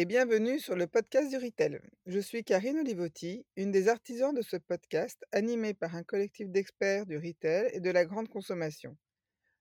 Et 0.00 0.04
bienvenue 0.04 0.60
sur 0.60 0.76
le 0.76 0.86
podcast 0.86 1.28
du 1.28 1.38
Retail. 1.38 1.80
Je 2.06 2.20
suis 2.20 2.44
Karine 2.44 2.78
Olivotti, 2.78 3.44
une 3.56 3.72
des 3.72 3.88
artisans 3.88 4.32
de 4.32 4.42
ce 4.42 4.56
podcast 4.56 5.26
animé 5.32 5.74
par 5.74 5.96
un 5.96 6.04
collectif 6.04 6.48
d'experts 6.50 7.04
du 7.04 7.16
retail 7.16 7.68
et 7.72 7.80
de 7.80 7.90
la 7.90 8.04
grande 8.04 8.28
consommation. 8.28 8.96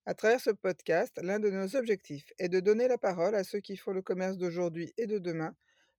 À 0.06 0.14
travers 0.14 0.40
ce 0.40 0.52
podcast, 0.52 1.20
l'un 1.24 1.40
de 1.40 1.50
nos 1.50 1.76
objectifs 1.76 2.32
est 2.38 2.50
de 2.50 2.60
donner 2.60 2.88
la 2.88 3.00
parole 3.00 3.34
à 3.34 3.44
ceux 3.44 3.62
qui 3.62 3.78
font 3.78 3.94
le 3.94 4.04
commerce 4.04 4.38
d'aujourd'hui 4.38 4.94
et 5.00 5.08
de 5.08 5.18
demain 5.18 5.56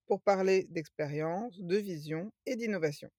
pour 0.07 0.23
parler 0.23 0.69
d'expérience, 0.71 1.61
de 1.61 1.77
vision 1.77 2.33
et 2.47 2.55
d'innovation. 2.55 3.11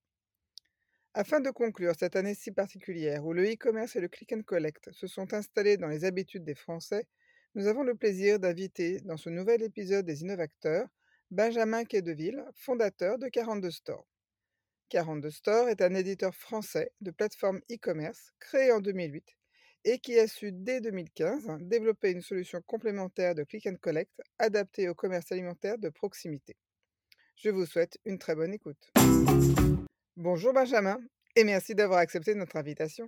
Afin 1.13 1.41
de 1.41 1.49
conclure 1.49 1.95
cette 1.99 2.15
année 2.15 2.33
si 2.33 2.53
particulière 2.53 3.25
où 3.25 3.33
le 3.33 3.43
e-commerce 3.43 3.97
et 3.97 3.99
le 3.99 4.07
click 4.07 4.31
and 4.31 4.43
collect 4.43 4.89
se 4.93 5.07
sont 5.07 5.33
installés 5.33 5.75
dans 5.75 5.89
les 5.89 6.05
habitudes 6.05 6.45
des 6.45 6.55
Français, 6.55 7.09
nous 7.55 7.67
avons 7.67 7.83
le 7.83 7.95
plaisir 7.95 8.39
d'inviter 8.39 9.01
dans 9.01 9.17
ce 9.17 9.29
nouvel 9.29 9.63
épisode 9.63 10.05
des 10.05 10.21
Innovateurs 10.21 10.87
Benjamin 11.31 11.85
Quedeville, 11.85 12.43
fondateur 12.55 13.19
de 13.19 13.27
42 13.27 13.69
Store. 13.69 14.03
42 14.89 15.29
Store 15.29 15.69
est 15.69 15.79
un 15.83 15.93
éditeur 15.93 16.33
français 16.33 16.91
de 17.01 17.11
plateformes 17.11 17.61
e-commerce 17.71 18.33
créé 18.39 18.71
en 18.71 18.79
2008 18.79 19.37
et 19.85 19.99
qui 19.99 20.17
a 20.17 20.27
su 20.27 20.51
dès 20.51 20.81
2015 20.81 21.57
développer 21.59 22.09
une 22.09 22.23
solution 22.23 22.63
complémentaire 22.65 23.35
de 23.35 23.43
click 23.43 23.67
and 23.67 23.75
collect 23.79 24.19
adaptée 24.39 24.89
au 24.89 24.95
commerce 24.95 25.31
alimentaire 25.31 25.77
de 25.77 25.89
proximité. 25.89 26.57
Je 27.35 27.51
vous 27.51 27.67
souhaite 27.67 27.99
une 28.05 28.17
très 28.17 28.33
bonne 28.33 28.55
écoute. 28.55 28.91
Bonjour 30.17 30.51
Benjamin 30.51 30.99
et 31.35 31.43
merci 31.43 31.75
d'avoir 31.75 31.99
accepté 31.99 32.33
notre 32.33 32.55
invitation. 32.55 33.07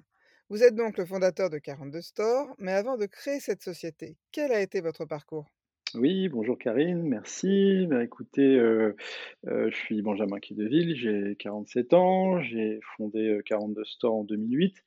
Vous 0.50 0.62
êtes 0.62 0.76
donc 0.76 1.00
le 1.00 1.06
fondateur 1.06 1.50
de 1.50 1.58
42 1.58 2.02
Store, 2.04 2.56
mais 2.60 2.74
avant 2.74 2.98
de 2.98 3.08
créer 3.08 3.40
cette 3.40 3.64
société, 3.64 4.16
quel 4.32 4.52
a 4.52 4.62
été 4.62 4.80
votre 4.80 5.06
parcours? 5.06 5.50
Oui, 5.96 6.30
bonjour 6.30 6.58
Karine, 6.58 7.02
merci. 7.04 7.86
Bah, 7.88 8.04
écoutez, 8.04 8.58
euh, 8.58 8.96
euh, 9.48 9.70
je 9.70 9.76
suis 9.76 10.02
Benjamin 10.02 10.40
Quideville, 10.40 10.96
j'ai 10.96 11.36
47 11.38 11.94
ans, 11.94 12.42
j'ai 12.42 12.80
fondé 12.96 13.42
42 13.46 13.84
Store 13.84 14.16
en 14.16 14.24
2008. 14.24 14.84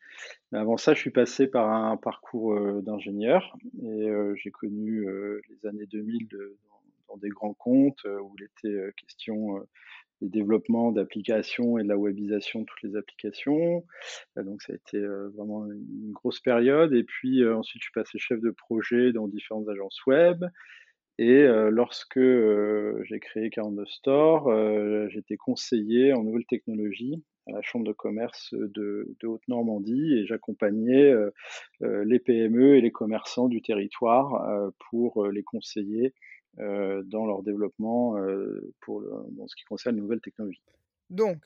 Mais 0.51 0.59
avant 0.59 0.79
ça, 0.79 0.95
je 0.95 1.01
suis 1.01 1.11
passé 1.11 1.47
par 1.47 1.69
un 1.71 1.99
parcours 1.99 2.55
euh, 2.55 2.81
d'ingénieur 2.81 3.55
et 3.83 4.09
j'ai 4.37 4.51
connu 4.51 5.07
les 5.51 5.69
années 5.69 5.87
2000 5.87 6.29
dans, 6.29 7.15
dans, 7.15 7.17
des 7.19 7.29
grands 7.29 7.55
comptes 7.55 8.05
où 8.05 8.35
il 8.39 8.45
était 8.45 8.93
question 8.97 9.63
des 10.21 10.29
développements 10.29 10.93
d'applications 10.93 11.79
et 11.79 11.83
de 11.83 11.89
la 11.89 11.97
webisation 11.97 12.61
de 12.61 12.65
toutes 12.65 12.83
les 12.83 12.97
applications. 12.97 13.85
Euh, 14.39 14.43
donc 14.43 14.63
ça 14.63 14.73
a 14.73 14.77
été 14.77 14.99
euh, 14.99 15.29
vraiment 15.37 15.67
une 15.67 16.13
grosse 16.13 16.41
période. 16.41 16.93
Et 16.93 17.05
puis 17.05 17.43
euh, 17.43 17.57
ensuite, 17.57 17.83
je 17.83 17.87
suis 17.87 17.93
passé 17.93 18.19
chef 18.19 18.41
de 18.41 18.51
projet 18.51 19.13
dans 19.13 19.29
différentes 19.29 19.69
agences 19.69 20.05
web. 20.07 20.45
Et 21.19 21.47
lorsque 21.71 22.19
j'ai 22.19 23.21
créé 23.21 23.51
42 23.51 23.87
Store, 23.87 24.51
j'étais 25.11 25.37
conseiller 25.37 26.13
en 26.13 26.25
nouvelles 26.25 26.47
technologies 26.47 27.23
à 27.47 27.53
la 27.53 27.63
Chambre 27.63 27.85
de 27.85 27.93
commerce 27.93 28.53
de, 28.53 29.15
Haute-Normandie 29.23 30.15
et 30.15 30.27
j'accompagnais 30.27 31.15
les 31.81 32.19
PME 32.19 32.77
et 32.77 32.81
les 32.81 32.91
commerçants 32.91 33.49
du 33.49 33.63
territoire 33.63 34.73
pour 34.91 35.27
les 35.29 35.45
conseiller 35.45 36.15
dans 36.59 37.27
leur 37.27 37.43
développement 37.43 38.17
pour 38.81 39.03
ce 39.47 39.55
qui 39.55 39.65
concerne 39.65 39.95
les 39.95 40.03
nouvelles 40.03 40.21
technologies. 40.21 40.63
Donc, 41.11 41.39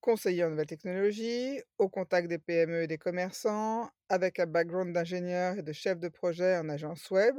conseiller 0.00 0.44
en 0.44 0.50
nouvelles 0.50 0.66
technologies, 0.66 1.60
au 1.78 1.88
contact 1.88 2.28
des 2.28 2.38
PME 2.38 2.82
et 2.82 2.86
des 2.86 2.98
commerçants, 2.98 3.90
avec 4.08 4.38
un 4.38 4.46
background 4.46 4.94
d'ingénieur 4.94 5.58
et 5.58 5.62
de 5.62 5.72
chef 5.72 5.98
de 5.98 6.08
projet 6.08 6.56
en 6.58 6.68
agence 6.68 7.10
web, 7.10 7.34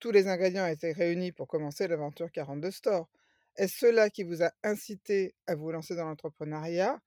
tous 0.00 0.10
les 0.10 0.26
ingrédients 0.28 0.66
étaient 0.66 0.92
réunis 0.92 1.30
pour 1.30 1.46
commencer 1.46 1.86
l'aventure 1.86 2.32
42 2.32 2.70
Store. 2.70 3.08
Est-ce 3.56 3.86
cela 3.86 4.10
qui 4.10 4.24
vous 4.24 4.42
a 4.42 4.50
incité 4.64 5.34
à 5.46 5.54
vous 5.54 5.70
lancer 5.70 5.94
dans 5.94 6.06
l'entrepreneuriat? 6.06 6.98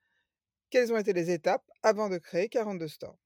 Quelles 0.70 0.94
ont 0.94 0.98
été 0.98 1.12
les 1.12 1.32
étapes 1.32 1.64
avant 1.82 2.10
de 2.10 2.18
créer 2.18 2.48
42 2.50 2.88
Store 2.88 3.18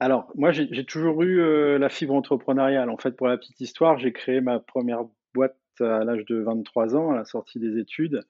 alors, 0.00 0.30
moi, 0.34 0.52
j'ai 0.52 0.84
toujours 0.84 1.22
eu 1.22 1.78
la 1.78 1.88
fibre 1.88 2.12
entrepreneuriale. 2.12 2.90
En 2.90 2.98
fait, 2.98 3.12
pour 3.12 3.26
la 3.26 3.38
petite 3.38 3.58
histoire, 3.58 3.98
j'ai 3.98 4.12
créé 4.12 4.42
ma 4.42 4.60
première 4.60 5.06
boîte 5.32 5.56
à 5.80 6.04
l'âge 6.04 6.26
de 6.26 6.36
23 6.36 6.94
ans, 6.94 7.12
à 7.12 7.16
la 7.16 7.24
sortie 7.24 7.58
des 7.58 7.78
études. 7.78 8.20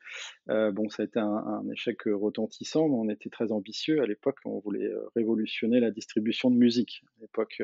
Bon, 0.47 0.89
ça 0.89 1.03
a 1.03 1.07
été 1.07 1.19
un, 1.19 1.65
échec 1.73 1.99
retentissant, 2.07 2.89
mais 2.89 2.95
on 2.95 3.09
était 3.09 3.29
très 3.29 3.51
ambitieux. 3.51 4.01
À 4.03 4.07
l'époque, 4.07 4.39
on 4.45 4.61
voulait 4.61 4.89
révolutionner 5.17 5.81
la 5.81 5.91
distribution 5.91 6.49
de 6.49 6.57
musique. 6.57 7.03
À 7.19 7.23
l'époque, 7.23 7.61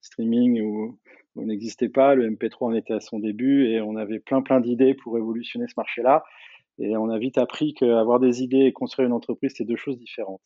streaming 0.00 0.60
où, 0.62 0.98
n'existait 1.36 1.88
pas, 1.88 2.14
le 2.14 2.30
MP3 2.30 2.66
en 2.66 2.74
était 2.74 2.94
à 2.94 3.00
son 3.00 3.18
début, 3.20 3.66
et 3.68 3.80
on 3.80 3.96
avait 3.96 4.18
plein 4.18 4.42
plein 4.42 4.60
d'idées 4.60 4.94
pour 4.94 5.14
révolutionner 5.14 5.66
ce 5.68 5.74
marché-là. 5.76 6.24
Et 6.78 6.96
on 6.96 7.10
a 7.10 7.18
vite 7.18 7.38
appris 7.38 7.74
qu'avoir 7.74 8.20
des 8.20 8.42
idées 8.42 8.66
et 8.66 8.72
construire 8.72 9.06
une 9.06 9.14
entreprise, 9.14 9.52
c'est 9.56 9.64
deux 9.64 9.76
choses 9.76 9.98
différentes. 9.98 10.42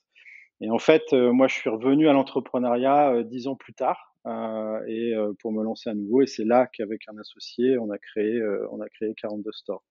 Et 0.60 0.70
en 0.70 0.78
fait, 0.78 1.12
moi, 1.12 1.48
je 1.48 1.54
suis 1.54 1.70
revenu 1.70 2.08
à 2.08 2.12
l'entrepreneuriat 2.12 3.22
dix 3.24 3.48
ans 3.48 3.56
plus 3.56 3.74
tard, 3.74 4.12
euh, 4.24 4.84
et 4.86 5.14
euh, 5.14 5.32
pour 5.40 5.50
me 5.50 5.64
lancer 5.64 5.90
à 5.90 5.94
nouveau. 5.94 6.22
Et 6.22 6.26
c'est 6.26 6.44
là 6.44 6.68
qu'avec 6.72 7.08
un 7.08 7.18
associé, 7.18 7.76
on 7.78 7.90
a 7.90 7.98
créé, 7.98 8.36
euh, 8.36 8.68
on 8.70 8.80
a 8.80 8.88
créé 8.88 9.14
42 9.14 9.50
Store. 9.52 9.82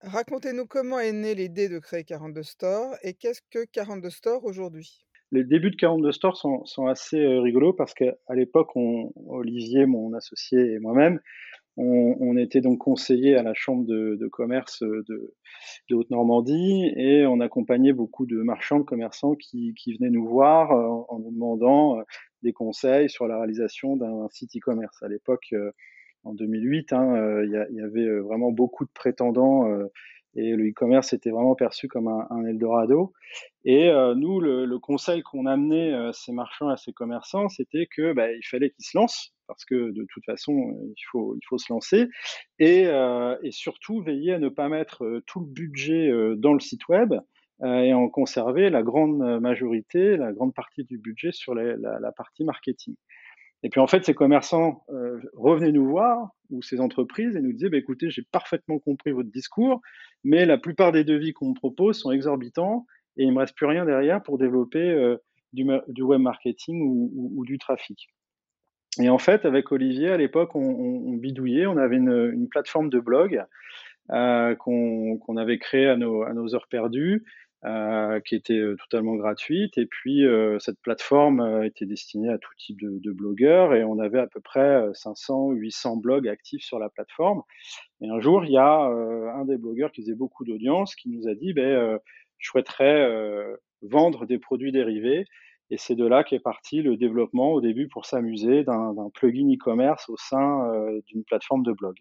Racontez-nous 0.00 0.66
comment 0.66 0.98
est 0.98 1.12
née 1.12 1.34
l'idée 1.34 1.68
de 1.68 1.78
créer 1.78 2.04
42 2.04 2.42
Store 2.42 2.94
et 3.02 3.14
qu'est-ce 3.14 3.40
que 3.50 3.64
42 3.64 4.10
Store 4.10 4.44
aujourd'hui? 4.44 5.06
Les 5.32 5.44
débuts 5.44 5.70
de 5.70 5.76
42 5.76 6.12
Store 6.12 6.36
sont, 6.36 6.86
assez 6.86 7.26
rigolos 7.26 7.72
parce 7.72 7.94
qu'à 7.94 8.14
l'époque, 8.34 8.70
Olivier, 8.74 9.86
mon 9.86 10.14
associé 10.14 10.74
et 10.74 10.78
moi-même, 10.78 11.20
on, 11.78 12.36
était 12.36 12.60
donc 12.60 12.78
conseillers 12.78 13.36
à 13.36 13.42
la 13.42 13.54
chambre 13.54 13.84
de, 13.86 14.28
commerce 14.28 14.82
de, 14.82 15.34
Haute-Normandie 15.90 16.92
et 16.96 17.26
on 17.26 17.40
accompagnait 17.40 17.94
beaucoup 17.94 18.26
de 18.26 18.36
marchands, 18.42 18.78
de 18.78 18.84
commerçants 18.84 19.34
qui, 19.34 19.74
venaient 19.98 20.10
nous 20.10 20.26
voir 20.26 20.70
en 20.70 21.18
nous 21.18 21.32
demandant 21.32 22.02
des 22.42 22.52
conseils 22.52 23.08
sur 23.08 23.26
la 23.26 23.38
réalisation 23.38 23.96
d'un 23.96 24.28
site 24.30 24.56
e-commerce. 24.56 25.02
À 25.02 25.08
l'époque, 25.08 25.46
euh, 25.52 25.70
en 26.24 26.34
2008, 26.34 26.92
hein, 26.92 27.14
euh, 27.16 27.44
il 27.44 27.76
y, 27.76 27.80
avait 27.80 28.06
euh, 28.06 28.20
vraiment 28.20 28.50
beaucoup 28.52 28.84
de 28.84 28.90
prétendants 28.92 29.68
et 30.34 30.50
le 30.52 30.68
e-commerce 30.68 31.12
était 31.12 31.30
vraiment 31.30 31.54
perçu 31.54 31.88
comme 31.88 32.08
un, 32.08 32.44
Eldorado. 32.46 33.12
Et 33.64 33.90
nous, 34.16 34.40
le, 34.40 34.78
conseil 34.78 35.22
qu'on 35.22 35.46
amenait 35.46 35.92
à 35.92 36.12
ces 36.12 36.32
marchands, 36.32 36.68
à 36.68 36.76
ces 36.76 36.92
commerçants, 36.92 37.48
c'était 37.48 37.86
que 37.86 38.12
bah, 38.12 38.32
il 38.32 38.44
fallait 38.44 38.70
qu'ils 38.70 38.84
se 38.84 38.96
lancent 38.96 39.34
parce 39.46 39.64
que 39.64 39.90
de 39.90 40.06
toute 40.10 40.24
façon, 40.24 40.76
il 40.96 41.04
faut, 41.10 41.34
il 41.36 41.44
faut 41.46 41.58
se 41.58 41.72
lancer 41.72 42.08
et, 42.58 42.84
et 43.42 43.50
surtout 43.50 44.00
veiller 44.02 44.34
à 44.34 44.38
ne 44.38 44.48
pas 44.48 44.68
mettre 44.68 45.22
tout 45.26 45.40
le 45.40 45.46
budget 45.46 46.10
dans 46.36 46.54
le 46.54 46.60
site 46.60 46.88
web 46.88 47.14
euh, 47.62 47.82
et 47.82 47.92
en 47.92 48.08
conserver 48.08 48.70
la 48.70 48.82
grande 48.82 49.40
majorité, 49.40 50.16
la 50.16 50.32
grande 50.32 50.52
partie 50.52 50.82
du 50.82 50.98
budget 50.98 51.30
sur 51.30 51.54
la, 51.54 52.12
partie 52.12 52.44
marketing. 52.44 52.96
Et 53.62 53.68
puis 53.68 53.80
en 53.80 53.86
fait, 53.86 54.04
ces 54.04 54.14
commerçants 54.14 54.84
euh, 54.90 55.20
revenaient 55.34 55.72
nous 55.72 55.86
voir, 55.86 56.30
ou 56.50 56.62
ces 56.62 56.80
entreprises, 56.80 57.36
et 57.36 57.40
nous 57.40 57.52
disaient, 57.52 57.70
bah, 57.70 57.76
écoutez, 57.76 58.10
j'ai 58.10 58.22
parfaitement 58.22 58.78
compris 58.78 59.12
votre 59.12 59.30
discours, 59.30 59.80
mais 60.24 60.46
la 60.46 60.58
plupart 60.58 60.92
des 60.92 61.04
devis 61.04 61.32
qu'on 61.32 61.50
me 61.50 61.54
propose 61.54 61.98
sont 61.98 62.10
exorbitants, 62.10 62.86
et 63.16 63.22
il 63.22 63.28
ne 63.28 63.34
me 63.34 63.38
reste 63.38 63.56
plus 63.56 63.66
rien 63.66 63.84
derrière 63.84 64.22
pour 64.22 64.38
développer 64.38 64.90
euh, 64.90 65.16
du, 65.52 66.02
web 66.02 66.20
marketing 66.20 66.82
ou, 66.82 67.44
du 67.44 67.58
trafic. 67.58 68.08
Et 69.00 69.08
en 69.08 69.18
fait, 69.18 69.44
avec 69.44 69.70
Olivier, 69.70 70.10
à 70.10 70.16
l'époque, 70.16 70.54
on, 70.54 71.12
bidouillait, 71.14 71.66
on 71.66 71.76
avait 71.76 71.96
une, 71.96 72.48
plateforme 72.50 72.88
de 72.90 73.00
blog 73.00 73.44
euh, 74.10 74.54
qu'on 74.56 75.36
avait 75.36 75.58
créée 75.58 75.88
à 75.88 75.96
nos 75.96 76.54
heures 76.54 76.68
perdues, 76.68 77.24
euh, 77.64 78.18
qui 78.18 78.34
était 78.34 78.58
euh, 78.58 78.74
totalement 78.74 79.14
gratuite. 79.14 79.78
Et 79.78 79.86
puis, 79.86 80.26
euh, 80.26 80.58
cette 80.58 80.80
plateforme 80.80 81.62
était 81.62 81.86
destinée 81.86 82.28
à 82.28 82.36
tout 82.36 82.50
type 82.58 82.80
de, 82.80 82.98
de, 82.98 83.12
blogueurs 83.12 83.72
et 83.72 83.84
on 83.84 84.00
avait 84.00 84.18
à 84.18 84.26
peu 84.26 84.40
près 84.40 84.82
500, 84.94 85.52
800 85.52 85.98
blogs 85.98 86.26
actifs 86.26 86.64
sur 86.64 86.80
la 86.80 86.88
plateforme. 86.88 87.42
Et 88.00 88.08
un 88.08 88.18
jour, 88.18 88.44
il 88.44 88.50
y 88.50 88.56
a 88.56 88.80
un 88.80 89.44
des 89.44 89.58
blogueurs 89.58 89.92
qui 89.92 90.02
faisait 90.02 90.16
beaucoup 90.16 90.44
d'audience 90.44 90.96
qui 90.96 91.08
nous 91.08 91.28
a 91.28 91.34
dit, 91.36 91.52
ben, 91.52 92.00
je 92.38 92.50
souhaiterais 92.50 93.08
vendre 93.82 94.26
des 94.26 94.40
produits 94.40 94.72
dérivés. 94.72 95.24
Et 95.70 95.78
c'est 95.78 95.94
de 95.94 96.04
là 96.04 96.24
qu'est 96.24 96.40
parti 96.40 96.82
le 96.82 96.96
développement 96.96 97.52
au 97.52 97.60
début 97.60 97.86
pour 97.86 98.06
s'amuser 98.06 98.64
d'un 98.64 99.10
plugin 99.14 99.48
e-commerce 99.54 100.08
au 100.08 100.16
sein 100.16 101.00
d'une 101.06 101.22
plateforme 101.22 101.62
de 101.62 101.70
blog. 101.70 101.94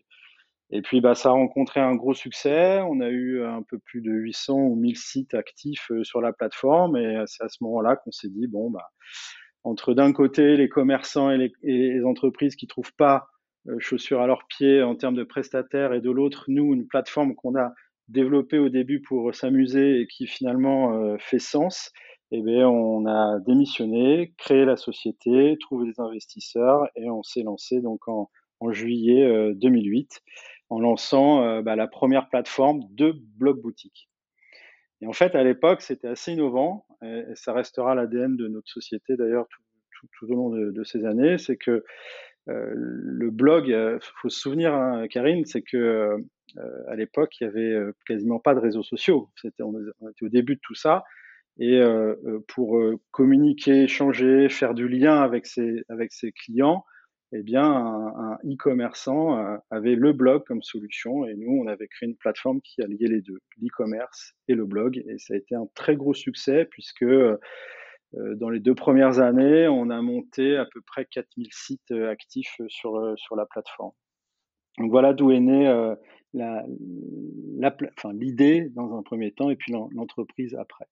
Et 0.74 0.82
puis, 0.82 1.02
bah, 1.02 1.16
ça 1.16 1.30
a 1.30 1.32
rencontré 1.34 1.82
un 1.82 1.96
gros 1.96 2.14
succès. 2.14 2.80
On 2.82 3.02
a 3.02 3.10
eu 3.10 3.44
un 3.44 3.62
peu 3.62 3.78
plus 3.78 4.02
de 4.02 4.12
800 4.12 4.58
ou 4.58 4.76
1000 4.76 4.98
sites 4.98 5.34
actifs 5.34 5.92
euh, 5.92 6.04
sur 6.06 6.22
la 6.22 6.32
plateforme. 6.32 6.96
Et 6.96 7.18
euh, 7.18 7.24
c'est 7.28 7.44
à 7.44 7.50
ce 7.50 7.58
moment-là 7.62 7.98
qu'on 7.98 8.12
s'est 8.12 8.30
dit, 8.30 8.48
bon, 8.48 8.72
bah, 8.72 8.90
entre 9.64 9.94
d'un 9.94 10.14
côté 10.14 10.56
les 10.56 10.70
commerçants 10.70 11.30
et 11.30 11.52
les, 11.62 12.06
entreprises 12.06 12.56
qui 12.56 12.68
trouvent 12.68 12.94
pas 12.98 13.28
euh, 13.68 13.76
chaussures 13.80 14.22
à 14.22 14.28
leurs 14.28 14.48
pieds 14.48 14.82
en 14.82 14.96
termes 14.96 15.16
de 15.16 15.26
prestataires, 15.26 15.94
et 15.94 16.00
de 16.00 16.10
l'autre, 16.10 16.46
nous, 16.48 16.74
une 16.74 16.88
plateforme 16.88 17.36
qu'on 17.36 17.58
a 17.58 17.74
développée 18.08 18.58
au 18.58 18.70
début 18.70 19.02
pour 19.02 19.36
s'amuser 19.36 20.02
et 20.02 20.08
qui 20.08 20.28
finalement 20.28 21.18
fait 21.18 21.40
sens, 21.40 21.92
eh 22.32 22.42
bien, 22.42 22.68
on 22.68 23.06
a 23.06 23.40
démissionné, 23.40 24.34
créé 24.38 24.66
la 24.66 24.76
société, 24.76 25.56
trouvé 25.62 25.86
des 25.86 26.00
investisseurs 26.00 26.88
et 26.98 27.10
on 27.10 27.24
s'est 27.24 27.44
lancé 27.44 27.80
donc 27.80 28.06
en, 28.10 28.30
en 28.60 28.74
juillet 28.74 29.54
2008 29.56 30.22
en 30.72 30.80
lançant 30.80 31.62
bah, 31.62 31.76
la 31.76 31.86
première 31.86 32.30
plateforme 32.30 32.84
de 32.92 33.14
blog 33.38 33.62
boutique. 33.62 34.10
Et 35.02 35.06
en 35.06 35.12
fait, 35.12 35.36
à 35.36 35.44
l'époque, 35.44 35.82
c'était 35.82 36.08
assez 36.08 36.32
innovant, 36.32 36.86
et, 37.04 37.24
ça 37.36 37.52
restera 37.52 37.94
l'ADN 37.94 38.38
de 38.38 38.48
notre 38.48 38.70
société 38.70 39.18
d'ailleurs 39.18 39.48
tout, 39.50 40.26
au 40.26 40.34
long 40.34 40.50
de, 40.50 40.84
ces 40.84 41.06
années, 41.06 41.38
c'est 41.38 41.58
que 41.58 41.84
le 42.48 43.30
blog, 43.30 43.68
il 43.68 44.00
faut 44.22 44.30
se 44.30 44.40
souvenir, 44.40 44.74
hein, 44.74 45.08
Karine, 45.10 45.46
c'est 45.46 45.62
que 45.62 46.16
à 46.88 46.96
l'époque, 46.96 47.40
il 47.40 47.44
y 47.44 47.48
avait 47.48 47.78
quasiment 48.08 48.40
pas 48.40 48.56
de 48.56 48.60
réseaux 48.60 48.84
sociaux. 48.84 49.30
C'était, 49.36 49.64
on, 49.64 49.74
était 50.10 50.26
au 50.26 50.30
début 50.30 50.56
de 50.56 50.62
tout 50.64 50.76
ça. 50.76 51.04
Et 51.60 51.82
pour 52.48 52.82
communiquer, 53.12 53.84
échanger, 53.84 54.48
faire 54.48 54.74
du 54.74 54.88
lien 54.88 55.22
avec 55.22 55.46
ses 55.46 56.32
clients, 56.32 56.86
eh 57.34 57.44
bien, 57.44 57.64
un, 57.64 58.38
e-commerçant 58.46 59.60
avait 59.70 59.96
le 59.96 60.14
blog 60.14 60.44
comme 60.46 60.62
solution. 60.62 61.26
Et 61.26 61.36
nous, 61.36 61.52
on 61.52 61.68
avait 61.68 61.88
créé 61.88 62.10
une 62.10 62.18
plateforme 62.18 62.62
qui 62.62 62.82
alliait 62.82 63.08
les 63.08 63.22
deux, 63.22 63.40
l'e-commerce 63.62 64.34
et 64.48 64.56
le 64.56 64.66
blog. 64.66 64.98
Et 65.08 65.18
ça 65.18 65.34
a 65.34 65.38
été 65.38 65.56
un 65.56 65.68
très 65.74 65.96
gros 65.96 66.14
succès 66.14 66.66
puisque 66.66 67.06
dans 68.14 68.50
les 68.50 68.60
deux 68.60 68.76
premières 68.76 69.20
années, 69.20 69.70
on 69.70 69.90
a 69.90 70.02
monté 70.02 70.58
à 70.58 70.66
peu 70.66 70.82
près 70.82 71.06
4000 71.06 71.48
sites 71.52 71.92
actifs 71.92 72.60
sur, 72.68 73.14
sur 73.18 73.36
la 73.38 73.46
plateforme. 73.46 73.94
Donc 74.78 74.92
voilà 74.92 75.14
d'où 75.14 75.32
est 75.32 75.40
née 75.40 75.96
la, 76.34 76.66
la, 77.58 77.76
enfin, 77.98 78.14
l'idée 78.14 78.70
dans 78.70 78.98
un 78.98 79.04
premier 79.04 79.32
temps 79.32 79.50
et 79.50 79.56
puis 79.56 79.72
l'entreprise 79.72 80.56
après. 80.56 80.86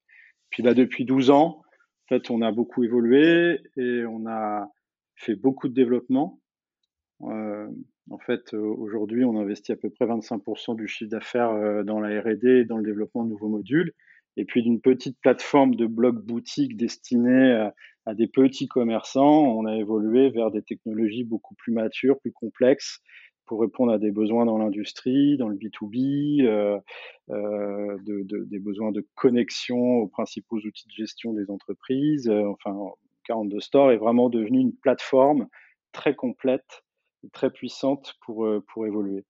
Puis 0.49 0.63
là, 0.63 0.73
depuis 0.73 1.05
12 1.05 1.29
ans, 1.29 1.61
en 1.61 2.07
fait, 2.09 2.31
on 2.31 2.41
a 2.41 2.51
beaucoup 2.51 2.83
évolué 2.83 3.61
et 3.77 4.03
on 4.05 4.25
a 4.27 4.69
fait 5.19 5.35
beaucoup 5.35 5.67
de 5.67 5.73
développement. 5.73 6.39
Euh, 7.23 7.67
en 8.09 8.17
fait, 8.17 8.53
aujourd'hui, 8.53 9.23
on 9.23 9.39
investit 9.39 9.71
à 9.71 9.75
peu 9.75 9.89
près 9.89 10.05
25% 10.05 10.75
du 10.75 10.87
chiffre 10.87 11.11
d'affaires 11.11 11.83
dans 11.83 11.99
la 11.99 12.21
R&D 12.21 12.61
et 12.61 12.65
dans 12.65 12.77
le 12.77 12.83
développement 12.83 13.23
de 13.23 13.29
nouveaux 13.29 13.49
modules. 13.49 13.93
Et 14.37 14.45
puis 14.45 14.63
d'une 14.63 14.81
petite 14.81 15.19
plateforme 15.19 15.75
de 15.75 15.85
blog 15.85 16.23
boutique 16.25 16.77
destinée 16.77 17.69
à, 18.05 18.13
des 18.15 18.27
petits 18.27 18.67
commerçants, 18.67 19.43
on 19.43 19.65
a 19.65 19.75
évolué 19.75 20.29
vers 20.31 20.49
des 20.49 20.63
technologies 20.63 21.23
beaucoup 21.23 21.53
plus 21.53 21.71
matures, 21.71 22.19
plus 22.19 22.31
complexes, 22.31 23.01
pour 23.49 23.61
répondre 23.61 23.91
à 23.91 23.97
des 23.97 24.11
besoins 24.11 24.45
dans 24.45 24.59
l'industrie, 24.59 25.35
dans 25.35 25.49
le 25.49 25.57
B2B, 25.57 26.45
euh, 26.45 26.79
euh, 27.31 27.97
de, 28.05 28.21
de, 28.23 28.45
des 28.45 28.59
besoins 28.59 28.91
de 28.91 29.05
connexion 29.15 29.97
aux 29.97 30.07
principaux 30.07 30.57
outils 30.57 30.87
de 30.87 30.93
gestion 30.93 31.33
des 31.33 31.49
entreprises. 31.49 32.29
Euh, 32.29 32.47
enfin, 32.47 32.77
42 33.29 33.59
Store 33.59 33.91
est 33.91 33.97
vraiment 33.97 34.29
devenu 34.29 34.59
une 34.59 34.75
plateforme 34.75 35.47
très 35.91 36.15
complète 36.15 36.83
très 37.33 37.51
puissante 37.51 38.15
pour, 38.21 38.45
euh, 38.45 38.63
pour 38.73 38.85
évoluer. 38.85 39.25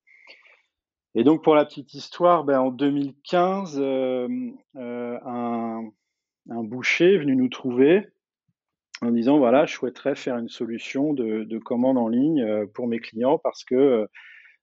Et 1.15 1.23
donc, 1.23 1.43
pour 1.43 1.55
la 1.55 1.65
petite 1.65 1.93
histoire, 1.93 2.43
ben, 2.43 2.59
en 2.59 2.71
2015, 2.71 3.79
euh, 3.79 4.27
euh, 4.75 5.19
un, 5.25 5.91
boucher 6.47 7.15
est 7.15 7.17
venu 7.17 7.35
nous 7.35 7.49
trouver 7.49 8.07
en 9.01 9.11
disant 9.11 9.37
voilà, 9.37 9.65
je 9.65 9.73
souhaiterais 9.73 10.15
faire 10.15 10.37
une 10.37 10.49
solution 10.49 11.13
de, 11.13 11.43
de 11.43 11.57
commande 11.57 11.97
en 11.97 12.07
ligne 12.07 12.67
pour 12.73 12.87
mes 12.87 12.99
clients 12.99 13.37
parce 13.37 13.63
que 13.63 14.07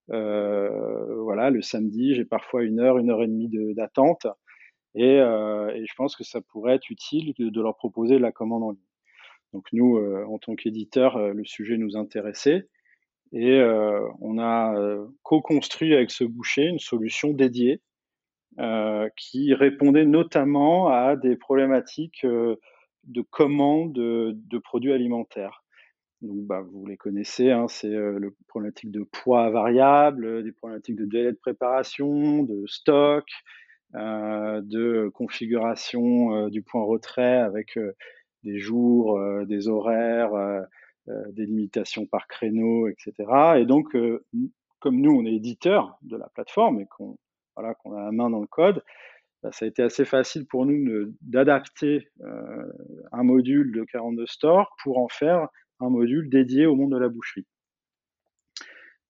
voilà, 0.09 1.51
le 1.51 1.63
samedi, 1.63 2.15
j'ai 2.15 2.25
parfois 2.25 2.63
une 2.63 2.81
heure, 2.81 2.99
une 2.99 3.11
heure 3.11 3.23
et 3.23 3.29
demie 3.29 3.49
d'attente 3.75 4.27
et, 4.95 5.15
et, 5.15 5.87
je 5.87 5.95
pense 5.97 6.17
que 6.17 6.25
ça 6.25 6.41
pourrait 6.41 6.75
être 6.75 6.91
utile 6.91 7.33
de, 7.39 7.49
de, 7.49 7.63
leur 7.63 7.77
proposer 7.77 8.17
de 8.17 8.23
la 8.23 8.33
commande 8.33 8.65
en 8.65 8.71
ligne. 8.73 8.96
Donc 9.57 9.67
nous, 9.73 9.97
euh, 9.97 10.27
en 10.27 10.37
tant 10.37 10.55
qu'éditeur, 10.55 11.19
le 11.33 11.45
sujet 11.47 11.79
nous 11.79 11.97
intéressait 11.97 12.69
et 13.33 13.61
on 14.21 14.39
a 14.39 14.75
co-construit 15.25 15.95
avec 15.95 16.13
ce 16.13 16.23
boucher 16.23 16.67
une 16.67 16.79
solution 16.79 17.33
dédiée 17.33 17.81
qui 19.17 19.53
répondait 19.53 20.05
notamment 20.05 20.89
à 20.89 21.17
des 21.17 21.37
problématiques 21.37 22.25
de 22.25 23.23
commande 23.23 23.93
de, 23.95 24.59
produits 24.59 24.93
alimentaires. 24.93 25.65
Donc, 26.23 26.47
bah, 26.47 26.63
vous 26.63 26.87
les 26.87 26.97
connaissez, 26.97 27.51
hein, 27.51 27.67
c'est 27.69 27.95
euh, 27.95 28.19
le 28.19 28.35
problématique 28.49 28.91
de 28.91 29.03
poids 29.03 29.51
variable, 29.51 30.43
des 30.43 30.53
problématiques 30.53 30.97
de 30.97 31.05
délai 31.05 31.31
de 31.31 31.37
préparation, 31.37 32.43
de 32.43 32.65
stock, 32.67 33.27
euh, 33.95 34.61
de 34.63 35.11
configuration 35.15 36.35
euh, 36.35 36.51
du 36.51 36.63
point 36.63 36.83
retrait 36.83 37.37
avec 37.37 37.77
euh, 37.77 37.93
des 38.47 38.59
jours, 38.59 39.19
euh, 39.19 39.45
des 39.45 39.69
horaires, 39.69 40.33
des 41.07 41.47
limitations 41.47 42.07
par 42.07 42.27
créneau, 42.27 42.89
etc. 42.89 43.13
Et 43.59 43.65
donc, 43.65 43.97
comme 44.81 45.01
nous, 45.01 45.13
on 45.13 45.25
est 45.25 45.35
éditeur 45.35 45.99
de 46.03 46.17
la 46.17 46.29
plateforme 46.29 46.81
et 46.81 46.87
qu'on 46.87 47.17
a 47.57 47.63
la 47.63 48.13
main 48.13 48.31
dans 48.31 48.41
le 48.41 48.47
code, 48.47 48.83
bah, 49.43 49.53
ça 49.53 49.65
a 49.65 49.69
été 49.69 49.83
assez 49.83 50.05
facile 50.05 50.45
pour 50.47 50.67
nous 50.67 51.15
d'adapter 51.21 52.09
euh, 52.23 52.73
un 53.13 53.23
module 53.23 53.71
de 53.73 53.85
42 53.85 54.27
Store 54.27 54.75
pour 54.83 54.99
en 54.99 55.09
faire 55.09 55.49
un 55.79 55.89
module 55.89 56.29
dédié 56.29 56.67
au 56.67 56.75
monde 56.75 56.93
de 56.93 56.99
la 56.99 57.09
boucherie. 57.09 57.47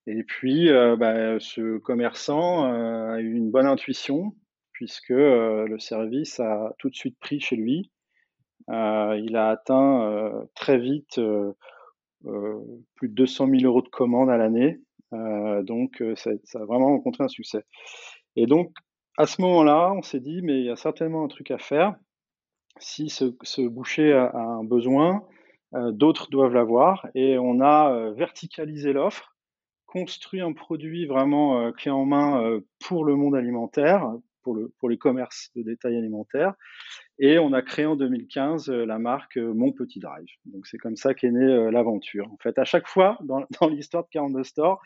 Et 0.07 0.23
puis, 0.25 0.69
euh, 0.69 0.97
bah, 0.97 1.41
ce 1.41 1.79
commerçant 1.79 2.67
euh, 2.67 3.15
a 3.15 3.21
eu 3.21 3.33
une 3.33 3.51
bonne 3.51 3.67
intuition 3.67 4.35
puisque 4.73 5.09
le 5.09 5.79
service 5.79 6.39
a 6.39 6.75
tout 6.79 6.91
de 6.91 6.95
suite 6.95 7.19
pris 7.19 7.41
chez 7.41 7.57
lui. 7.57 7.91
Il 8.69 9.37
a 9.37 9.51
atteint 9.51 10.47
très 10.55 10.79
vite 10.79 11.21
plus 12.23 13.09
de 13.09 13.15
200 13.15 13.49
000 13.49 13.63
euros 13.65 13.83
de 13.83 13.89
commandes 13.89 14.31
à 14.31 14.37
l'année. 14.37 14.81
donc, 15.13 16.03
ça, 16.17 16.31
a 16.31 16.65
vraiment 16.65 16.89
rencontré 16.89 17.25
un 17.25 17.29
succès. 17.29 17.65
Et 18.37 18.47
donc, 18.47 18.73
à 19.19 19.27
ce 19.27 19.41
moment-là, 19.43 19.93
on 19.97 20.03
s'est 20.03 20.21
dit, 20.21 20.43
mais 20.43 20.59
il 20.59 20.65
y 20.67 20.71
a 20.71 20.77
certainement 20.77 21.25
un 21.25 21.29
truc 21.29 21.51
à 21.51 21.59
faire. 21.59 21.95
Si 22.79 23.09
ce, 23.09 23.67
boucher 23.67 24.13
a, 24.13 24.37
un 24.37 24.65
besoin, 24.65 25.25
euh, 25.75 25.91
d'autres 25.91 26.29
doivent 26.29 26.53
l'avoir. 26.53 27.07
Et 27.15 27.39
on 27.39 27.61
a 27.61 27.93
euh, 27.93 28.13
verticalisé 28.13 28.93
l'offre, 28.93 29.35
construit 29.87 30.43
un 30.43 30.53
produit 30.53 31.07
vraiment 31.07 31.61
euh, 31.61 31.73
clé 31.73 31.91
en 31.91 32.05
main 32.05 32.61
pour 32.87 33.05
le 33.05 33.17
monde 33.17 33.35
alimentaire, 33.35 34.13
pour 34.43 34.89
les 34.89 34.99
commerces 34.99 35.51
de 35.57 35.63
détail 35.63 35.97
alimentaire. 35.97 36.55
Et 37.19 37.39
on 37.39 37.53
a 37.53 37.63
créé 37.63 37.87
en 37.87 37.97
2015 37.97 38.69
la 38.69 38.99
marque 38.99 39.39
Mon 39.39 39.73
Petit 39.73 40.01
Drive. 40.01 40.29
Donc 40.45 40.67
c'est 40.67 40.77
comme 40.77 40.97
ça 40.97 41.15
qu'est 41.15 41.31
née 41.31 41.71
l'aventure. 41.71 42.31
En 42.31 42.37
fait, 42.37 42.59
à 42.59 42.65
chaque 42.65 42.87
fois 42.87 43.19
dans, 43.23 43.47
l'histoire 43.71 44.05
de 44.05 44.09
42 44.11 44.45
Store, 44.45 44.83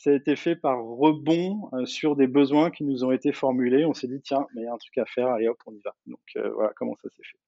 ça 0.00 0.10
a 0.10 0.14
été 0.14 0.34
fait 0.34 0.56
par 0.56 0.82
rebond 0.82 1.68
euh, 1.74 1.84
sur 1.84 2.16
des 2.16 2.26
besoins 2.26 2.70
qui 2.70 2.84
nous 2.84 3.04
ont 3.04 3.12
été 3.12 3.32
formulés. 3.32 3.84
On 3.84 3.92
s'est 3.92 4.08
dit, 4.08 4.20
tiens, 4.22 4.46
mais 4.54 4.62
il 4.62 4.64
y 4.64 4.66
a 4.66 4.72
un 4.72 4.78
truc 4.78 4.96
à 4.96 5.04
faire, 5.04 5.28
allez 5.28 5.46
hop, 5.46 5.58
on 5.66 5.74
y 5.74 5.80
va. 5.80 5.94
Donc 6.06 6.20
euh, 6.36 6.48
voilà 6.54 6.72
comment 6.74 6.96
ça 7.02 7.10
s'est 7.10 7.22
fait. 7.22 7.38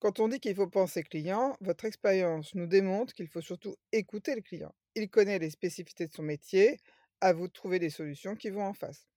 Quand 0.00 0.18
on 0.18 0.26
dit 0.26 0.40
qu'il 0.40 0.56
faut 0.56 0.66
penser 0.66 1.04
client, 1.04 1.56
votre 1.60 1.84
expérience 1.84 2.56
nous 2.56 2.66
démontre 2.66 3.14
qu'il 3.14 3.28
faut 3.28 3.40
surtout 3.40 3.76
écouter 3.92 4.34
le 4.34 4.40
client. 4.40 4.74
Il 4.96 5.08
connaît 5.08 5.38
les 5.38 5.50
spécificités 5.50 6.08
de 6.08 6.12
son 6.12 6.24
métier, 6.24 6.78
à 7.20 7.32
vous 7.32 7.46
de 7.46 7.52
trouver 7.52 7.78
des 7.78 7.90
solutions 7.90 8.34
qui 8.34 8.50
vont 8.50 8.64
en 8.64 8.74
face. 8.74 9.11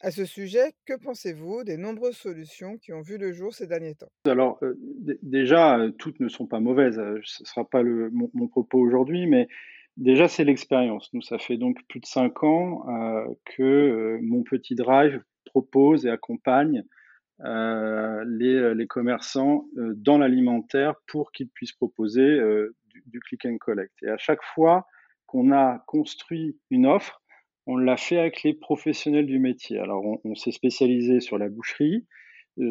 À 0.00 0.10
ce 0.10 0.24
sujet, 0.24 0.74
que 0.86 0.94
pensez-vous 0.94 1.64
des 1.64 1.76
nombreuses 1.76 2.16
solutions 2.16 2.76
qui 2.76 2.92
ont 2.92 3.00
vu 3.00 3.16
le 3.16 3.32
jour 3.32 3.54
ces 3.54 3.66
derniers 3.66 3.94
temps? 3.94 4.10
Alors, 4.26 4.60
déjà, 5.22 5.78
toutes 5.98 6.20
ne 6.20 6.28
sont 6.28 6.46
pas 6.46 6.60
mauvaises. 6.60 6.96
Ce 7.24 7.42
ne 7.42 7.46
sera 7.46 7.64
pas 7.64 7.82
mon 7.82 8.48
propos 8.48 8.78
aujourd'hui, 8.78 9.26
mais 9.26 9.48
Déjà, 9.96 10.26
c'est 10.26 10.44
l'expérience. 10.44 11.12
Nous, 11.12 11.22
ça 11.22 11.38
fait 11.38 11.56
donc 11.56 11.78
plus 11.88 12.00
de 12.00 12.06
cinq 12.06 12.42
ans 12.42 12.84
que 13.44 14.18
mon 14.22 14.42
petit 14.42 14.74
drive 14.74 15.22
propose 15.44 16.04
et 16.04 16.10
accompagne 16.10 16.84
les, 17.38 18.86
commerçants 18.88 19.66
dans 19.76 20.18
l'alimentaire 20.18 20.94
pour 21.06 21.30
qu'ils 21.30 21.48
puissent 21.48 21.72
proposer 21.72 22.40
du, 23.06 23.20
click 23.20 23.46
and 23.46 23.58
collect. 23.58 23.94
Et 24.02 24.08
à 24.08 24.18
chaque 24.18 24.42
fois 24.42 24.86
qu'on 25.26 25.52
a 25.52 25.84
construit 25.86 26.58
une 26.70 26.86
offre, 26.86 27.22
on 27.66 27.76
l'a 27.76 27.96
fait 27.96 28.18
avec 28.18 28.42
les 28.42 28.54
professionnels 28.54 29.26
du 29.26 29.38
métier. 29.38 29.78
Alors, 29.78 30.04
on, 30.24 30.34
s'est 30.34 30.52
spécialisé 30.52 31.20
sur 31.20 31.38
la 31.38 31.48
boucherie, 31.48 32.06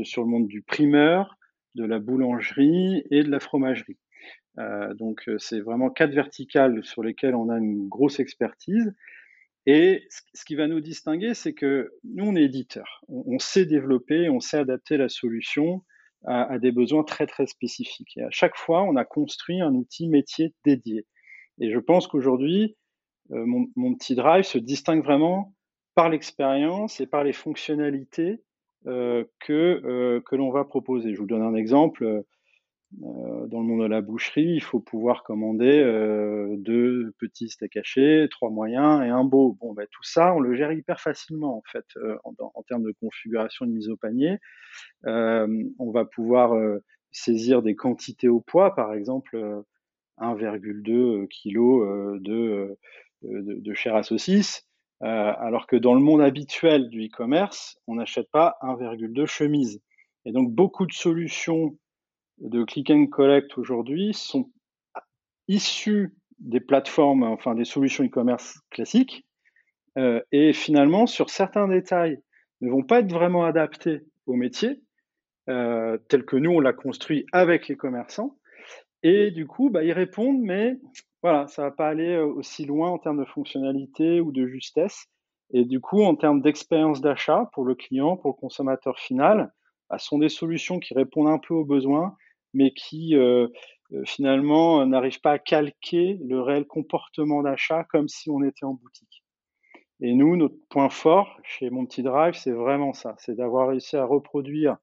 sur 0.03 0.21
le 0.21 0.29
monde 0.29 0.47
du 0.47 0.62
primeur, 0.62 1.38
de 1.75 1.83
la 1.83 2.00
boulangerie 2.00 3.03
et 3.09 3.23
de 3.23 3.29
la 3.29 3.39
fromagerie. 3.39 3.97
Euh, 4.59 4.93
donc 4.93 5.27
euh, 5.27 5.39
c'est 5.39 5.62
vraiment 5.62 5.89
quatre 5.89 6.13
verticales 6.13 6.83
sur 6.83 7.01
lesquelles 7.01 7.33
on 7.33 7.50
a 7.50 7.57
une 7.57 7.88
grosse 7.88 8.19
expertise. 8.19 8.93
Et 9.65 10.07
ce 10.33 10.45
qui 10.45 10.55
va 10.55 10.67
nous 10.67 10.81
distinguer, 10.81 11.33
c'est 11.33 11.53
que 11.53 11.93
nous, 12.03 12.25
on 12.25 12.35
est 12.35 12.43
éditeur. 12.43 13.01
On, 13.07 13.39
sait 13.39 13.65
développer, 13.65 14.29
on 14.29 14.41
sait 14.41 14.57
adapter 14.57 14.97
la 14.97 15.07
solution 15.07 15.83
à, 16.25 16.43
à, 16.51 16.59
des 16.59 16.73
besoins 16.73 17.03
très, 17.03 17.27
très 17.27 17.47
spécifiques. 17.47 18.17
Et 18.17 18.23
à 18.23 18.29
chaque 18.29 18.57
fois, 18.57 18.83
on 18.83 18.97
a 18.97 19.05
construit 19.05 19.62
un 19.62 19.73
outil 19.73 20.09
métier 20.09 20.53
dédié. 20.65 21.05
Et 21.62 21.71
je 21.71 21.79
pense 21.79 22.07
qu'aujourd'hui, 22.07 22.75
euh, 22.75 22.82
mon, 23.29 23.67
mon, 23.75 23.95
petit 23.95 24.15
drive 24.15 24.43
se 24.43 24.57
distingue 24.57 25.03
vraiment 25.03 25.53
par 25.95 26.09
l'expérience 26.09 26.99
et 26.99 27.07
par 27.07 27.23
les 27.23 27.33
fonctionnalités 27.33 28.41
euh, 28.87 29.23
que, 29.39 29.81
euh, 29.85 30.21
que 30.21 30.35
l'on 30.35 30.51
va 30.51 30.65
proposer. 30.65 31.13
Je 31.13 31.19
vous 31.19 31.25
donne 31.25 31.41
un 31.41 31.55
exemple 31.55 32.23
dans 32.99 33.59
le 33.59 33.65
monde 33.65 33.81
de 33.81 33.87
la 33.87 34.01
boucherie, 34.01 34.53
il 34.53 34.61
faut 34.61 34.79
pouvoir 34.79 35.23
commander 35.23 35.81
deux 36.59 37.11
petits 37.17 37.49
steaks 37.49 37.77
hachés, 37.77 38.27
trois 38.29 38.51
moyens 38.51 39.01
et 39.03 39.09
un 39.09 39.23
beau. 39.23 39.57
Bon, 39.59 39.73
ben, 39.73 39.87
tout 39.89 40.03
ça, 40.03 40.35
on 40.35 40.39
le 40.39 40.53
gère 40.53 40.71
hyper 40.71 40.99
facilement 40.99 41.57
en 41.57 41.63
fait 41.71 41.85
en, 42.23 42.35
en, 42.37 42.61
termes 42.61 42.83
de 42.83 42.93
configuration 43.01 43.65
de 43.65 43.71
mise 43.71 43.89
au 43.89 43.97
panier. 43.97 44.37
on 45.05 45.91
va 45.91 46.05
pouvoir 46.05 46.53
saisir 47.11 47.63
des 47.63 47.75
quantités 47.75 48.27
au 48.27 48.41
poids, 48.41 48.75
par 48.75 48.93
exemple 48.93 49.63
1,2 50.19 51.27
kg 51.27 52.21
de, 52.21 52.77
de, 53.23 53.59
de, 53.59 53.73
chair 53.73 53.95
à 53.95 54.03
saucisse. 54.03 54.67
alors 55.01 55.67
que 55.67 55.75
dans 55.75 55.93
le 55.93 56.01
monde 56.01 56.21
habituel 56.21 56.89
du 56.89 57.05
e-commerce, 57.05 57.77
on 57.87 57.95
n'achète 57.95 58.29
pas 58.31 58.57
1,2 58.61 59.25
chemise. 59.25 59.81
Et 60.25 60.31
donc 60.31 60.51
beaucoup 60.51 60.85
de 60.85 60.93
solutions 60.93 61.77
de 62.39 62.63
click 62.63 62.89
and 62.89 63.07
collect 63.07 63.57
aujourd'hui 63.57 64.13
sont 64.13 64.51
issues 65.47 66.13
des 66.39 66.59
plateformes, 66.59 67.23
enfin 67.23 67.55
des 67.55 67.65
solutions 67.65 68.03
e-commerce 68.03 68.59
classiques, 68.69 69.25
euh, 69.97 70.21
et 70.31 70.53
finalement 70.53 71.05
sur 71.05 71.29
certains 71.29 71.67
détails 71.67 72.19
ne 72.61 72.69
vont 72.69 72.83
pas 72.83 72.99
être 72.99 73.11
vraiment 73.11 73.45
adaptés 73.45 74.01
au 74.25 74.33
métier 74.33 74.81
euh, 75.49 75.97
tel 76.09 76.25
que 76.25 76.35
nous 76.35 76.51
on 76.51 76.59
l'a 76.59 76.73
construit 76.73 77.25
avec 77.31 77.67
les 77.67 77.75
commerçants. 77.75 78.37
Et 79.05 79.31
du 79.31 79.45
coup, 79.45 79.69
bah, 79.69 79.83
ils 79.83 79.91
répondent, 79.91 80.39
mais 80.39 80.77
voilà, 81.23 81.47
ça 81.47 81.63
va 81.63 81.71
pas 81.71 81.87
aller 81.87 82.17
aussi 82.17 82.65
loin 82.65 82.91
en 82.91 82.99
termes 82.99 83.19
de 83.19 83.25
fonctionnalité 83.25 84.21
ou 84.21 84.31
de 84.31 84.45
justesse. 84.45 85.07
Et 85.51 85.65
du 85.65 85.79
coup, 85.79 86.03
en 86.03 86.15
termes 86.15 86.41
d'expérience 86.41 87.01
d'achat 87.01 87.49
pour 87.53 87.63
le 87.63 87.73
client, 87.73 88.17
pour 88.17 88.31
le 88.31 88.35
consommateur 88.35 88.99
final, 88.99 89.51
bah, 89.89 89.97
sont 89.97 90.19
des 90.19 90.29
solutions 90.29 90.79
qui 90.79 90.93
répondent 90.93 91.29
un 91.29 91.39
peu 91.39 91.53
aux 91.53 91.65
besoins, 91.65 92.15
mais 92.53 92.71
qui 92.71 93.15
finalement 94.05 94.85
n'arrivent 94.85 95.21
pas 95.21 95.33
à 95.33 95.39
calquer 95.39 96.19
le 96.25 96.41
réel 96.41 96.65
comportement 96.65 97.43
d'achat 97.43 97.83
comme 97.85 98.07
si 98.07 98.29
on 98.29 98.43
était 98.43 98.65
en 98.65 98.73
boutique. 98.73 99.23
Et 100.01 100.13
nous, 100.13 100.35
notre 100.35 100.55
point 100.69 100.89
fort 100.89 101.39
chez 101.43 101.69
Mon 101.69 101.85
Petit 101.85 102.03
Drive, 102.03 102.33
c'est 102.33 102.51
vraiment 102.51 102.93
ça, 102.93 103.15
c'est 103.19 103.35
d'avoir 103.35 103.69
réussi 103.69 103.95
à 103.95 104.05
reproduire 104.05 104.77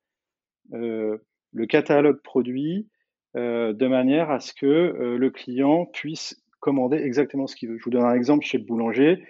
le 0.70 1.20
catalogue 1.68 2.23
produit 2.23 2.88
de 3.35 3.87
manière 3.87 4.31
à 4.31 4.41
ce 4.41 4.53
que 4.53 5.17
le 5.17 5.31
client 5.31 5.87
puisse 5.87 6.43
commander 6.61 6.99
exactement 6.99 7.47
ce 7.47 7.57
qu'il 7.57 7.71
veut. 7.71 7.79
Je 7.79 7.85
vous 7.85 7.91
donne 7.91 8.05
un 8.05 8.15
exemple 8.15 8.45
chez 8.45 8.59
le 8.59 8.65
boulanger. 8.65 9.25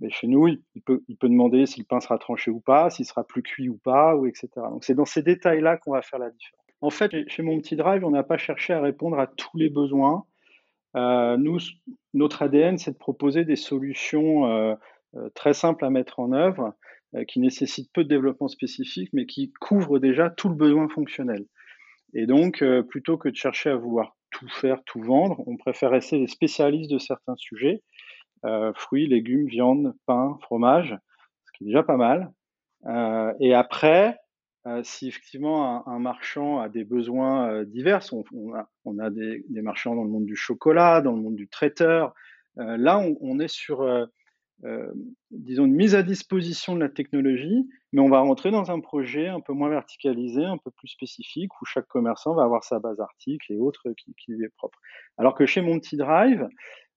Mais 0.00 0.10
chez 0.10 0.26
nous, 0.26 0.48
il 0.48 0.82
peut, 0.82 1.02
demander 1.22 1.66
si 1.66 1.80
le 1.80 1.84
pain 1.84 2.00
sera 2.00 2.16
tranché 2.18 2.50
ou 2.50 2.60
pas, 2.60 2.88
s'il 2.88 3.04
sera 3.04 3.22
plus 3.22 3.42
cuit 3.42 3.68
ou 3.68 3.76
pas, 3.76 4.16
ou 4.16 4.26
etc. 4.26 4.48
Donc 4.70 4.82
c'est 4.82 4.94
dans 4.94 5.04
ces 5.04 5.22
détails-là 5.22 5.76
qu'on 5.76 5.92
va 5.92 6.00
faire 6.00 6.18
la 6.18 6.30
différence. 6.30 6.60
En 6.80 6.90
fait, 6.90 7.28
chez 7.28 7.42
mon 7.42 7.58
petit 7.58 7.76
drive, 7.76 8.04
on 8.04 8.10
n'a 8.10 8.22
pas 8.22 8.38
cherché 8.38 8.72
à 8.72 8.80
répondre 8.80 9.18
à 9.18 9.26
tous 9.26 9.58
les 9.58 9.68
besoins. 9.68 10.24
Euh, 10.96 11.36
notre 12.14 12.42
ADN, 12.42 12.78
c'est 12.78 12.92
de 12.92 12.96
proposer 12.96 13.44
des 13.44 13.56
solutions 13.56 14.46
euh, 14.46 14.74
euh, 15.16 15.28
très 15.34 15.52
simples 15.52 15.84
à 15.84 15.90
mettre 15.90 16.18
en 16.18 16.32
œuvre, 16.32 16.74
qui 17.26 17.40
nécessitent 17.40 17.92
peu 17.92 18.04
de 18.04 18.08
développement 18.08 18.46
spécifique, 18.46 19.10
mais 19.12 19.26
qui 19.26 19.52
couvrent 19.60 19.98
déjà 19.98 20.30
tout 20.30 20.48
le 20.48 20.54
besoin 20.54 20.88
fonctionnel. 20.88 21.44
Et 22.14 22.26
donc, 22.26 22.64
plutôt 22.88 23.16
que 23.16 23.28
de 23.28 23.36
chercher 23.36 23.70
à 23.70 23.76
vouloir 23.76 24.16
tout 24.30 24.48
faire, 24.48 24.82
tout 24.84 25.00
vendre, 25.00 25.42
on 25.46 25.56
préfère 25.56 25.90
rester 25.90 26.18
des 26.18 26.26
spécialistes 26.26 26.90
de 26.90 26.98
certains 26.98 27.36
sujets 27.36 27.82
euh, 28.46 28.72
fruits, 28.74 29.06
légumes, 29.06 29.46
viande, 29.46 29.94
pain, 30.06 30.38
fromage, 30.42 30.96
ce 31.44 31.52
qui 31.52 31.64
est 31.64 31.66
déjà 31.66 31.82
pas 31.82 31.98
mal. 31.98 32.32
Euh, 32.86 33.34
et 33.38 33.52
après, 33.52 34.16
euh, 34.66 34.80
si 34.82 35.08
effectivement 35.08 35.86
un, 35.86 35.98
marchand 35.98 36.58
a 36.58 36.70
des 36.70 36.84
besoins 36.84 37.64
divers, 37.64 38.00
on, 38.32 38.98
a, 38.98 39.10
des, 39.10 39.44
marchands 39.50 39.94
dans 39.94 40.04
le 40.04 40.10
monde 40.10 40.24
du 40.24 40.36
chocolat, 40.36 41.02
dans 41.02 41.12
le 41.12 41.20
monde 41.20 41.36
du 41.36 41.48
traiteur. 41.48 42.14
là, 42.56 43.02
on, 43.20 43.38
est 43.40 43.48
sur, 43.48 43.82
disons, 45.30 45.64
une 45.64 45.74
mise 45.74 45.94
à 45.94 46.02
disposition 46.02 46.74
de 46.74 46.80
la 46.80 46.88
technologie, 46.88 47.68
mais 47.92 48.00
on 48.00 48.08
va 48.08 48.20
rentrer 48.20 48.50
dans 48.50 48.70
un 48.70 48.80
projet 48.80 49.26
un 49.26 49.40
peu 49.40 49.52
moins 49.52 49.70
verticalisé, 49.70 50.44
un 50.44 50.58
peu 50.58 50.70
plus 50.70 50.88
spécifique, 50.88 51.50
où 51.60 51.64
chaque 51.64 51.86
commerçant 51.86 52.34
va 52.34 52.44
avoir 52.44 52.64
sa 52.64 52.78
base 52.78 53.00
article 53.00 53.52
et 53.52 53.58
autres 53.58 53.92
qui, 53.96 54.14
lui 54.28 54.44
est 54.44 54.54
propre. 54.56 54.78
Alors 55.16 55.34
que 55.34 55.46
chez 55.46 55.62
Monty 55.62 55.96
Drive, 55.96 56.46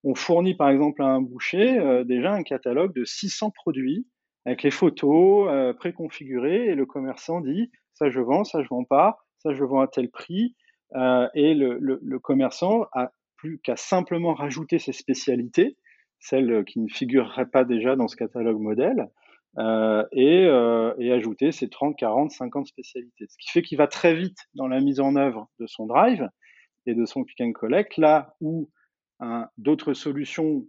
on 0.04 0.16
fournit 0.16 0.56
par 0.56 0.70
exemple 0.70 1.02
à 1.02 1.08
un 1.08 1.22
boucher 1.22 1.80
euh, 1.80 2.04
déjà 2.04 2.34
un 2.34 2.44
catalogue 2.44 2.94
de 2.94 3.06
600 3.06 3.52
produits 3.52 4.06
avec 4.46 4.64
les 4.64 4.72
photos 4.72 5.48
euh, 5.50 5.74
préconfigurées 5.74 6.68
et 6.68 6.76
le 6.76 6.86
commerçant 6.86 7.40
dit 7.40 7.72
ça 7.94 8.10
je 8.10 8.20
vends, 8.20 8.44
ça 8.44 8.62
je 8.62 8.68
vends 8.68 8.84
pas, 8.84 9.18
ça 9.38 9.54
je 9.54 9.64
vends 9.64 9.80
à 9.80 9.88
tel 9.88 10.10
prix 10.10 10.56
euh, 10.96 11.28
et 11.34 11.54
le, 11.54 12.20
commerçant 12.20 12.86
a 12.92 13.12
plus 13.38 13.60
qu'à 13.60 13.76
simplement 13.76 14.34
rajouter 14.34 14.80
ses 14.80 14.92
spécialités, 14.92 15.78
celles 16.24 16.64
qui 16.66 16.80
ne 16.80 16.88
figureraient 16.88 17.50
pas 17.50 17.64
déjà 17.64 17.96
dans 17.96 18.08
ce 18.08 18.16
catalogue 18.16 18.60
modèle, 18.60 19.10
et, 20.12 20.46
et, 20.98 21.12
ajouter 21.12 21.52
ses 21.52 21.70
30, 21.70 21.96
40, 21.96 22.32
50 22.32 22.66
spécialités. 22.66 23.26
Ce 23.30 23.38
qui 23.38 23.52
fait 23.52 23.62
qu'il 23.62 23.78
va 23.78 23.86
très 23.86 24.16
vite 24.16 24.40
dans 24.56 24.68
la 24.68 24.80
mise 24.80 25.00
en 25.00 25.16
œuvre 25.16 25.48
de 25.60 25.68
son 25.68 25.86
drive 25.86 26.28
et 26.88 26.96
de 26.96 27.06
son 27.06 27.24
click 27.24 27.42
and 27.42 27.52
collect, 27.52 27.98
là 27.98 28.34
où 28.42 28.72
d'autres 29.58 29.94
solutions 29.94 30.66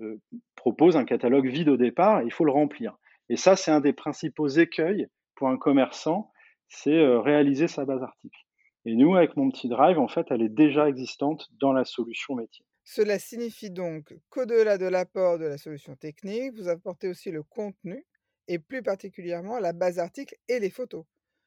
euh, 0.00 0.20
proposent 0.54 0.96
un 0.96 1.04
catalogue 1.04 1.48
vide 1.48 1.68
au 1.68 1.76
départ, 1.76 2.22
il 2.22 2.32
faut 2.32 2.44
le 2.44 2.52
remplir. 2.52 2.96
Et 3.28 3.36
ça, 3.36 3.56
c'est 3.56 3.70
un 3.70 3.80
des 3.80 3.92
principaux 3.92 4.48
écueils 4.48 5.06
pour 5.34 5.48
un 5.48 5.56
commerçant, 5.56 6.32
c'est 6.68 6.98
euh, 6.98 7.20
réaliser 7.20 7.68
sa 7.68 7.84
base 7.84 8.02
article. 8.02 8.38
Et 8.84 8.94
nous, 8.94 9.16
avec 9.16 9.36
mon 9.36 9.50
petit 9.50 9.68
drive, 9.68 9.98
en 9.98 10.08
fait, 10.08 10.26
elle 10.30 10.42
est 10.42 10.48
déjà 10.48 10.88
existante 10.88 11.48
dans 11.60 11.72
la 11.72 11.84
solution 11.84 12.36
métier. 12.36 12.64
Cela 12.88 13.18
signifie 13.18 13.70
donc 13.70 14.14
qu'au-delà 14.30 14.78
de 14.78 14.86
l'apport 14.86 15.40
de 15.40 15.44
la 15.44 15.58
solution 15.58 15.96
technique, 15.96 16.54
vous 16.54 16.68
apportez 16.68 17.08
aussi 17.08 17.32
le 17.32 17.42
contenu 17.42 18.06
et 18.46 18.60
plus 18.60 18.80
particulièrement 18.80 19.58
la 19.58 19.72
base 19.72 19.98
article 19.98 20.36
et 20.48 20.60
les 20.60 20.70
photos. 20.70 21.04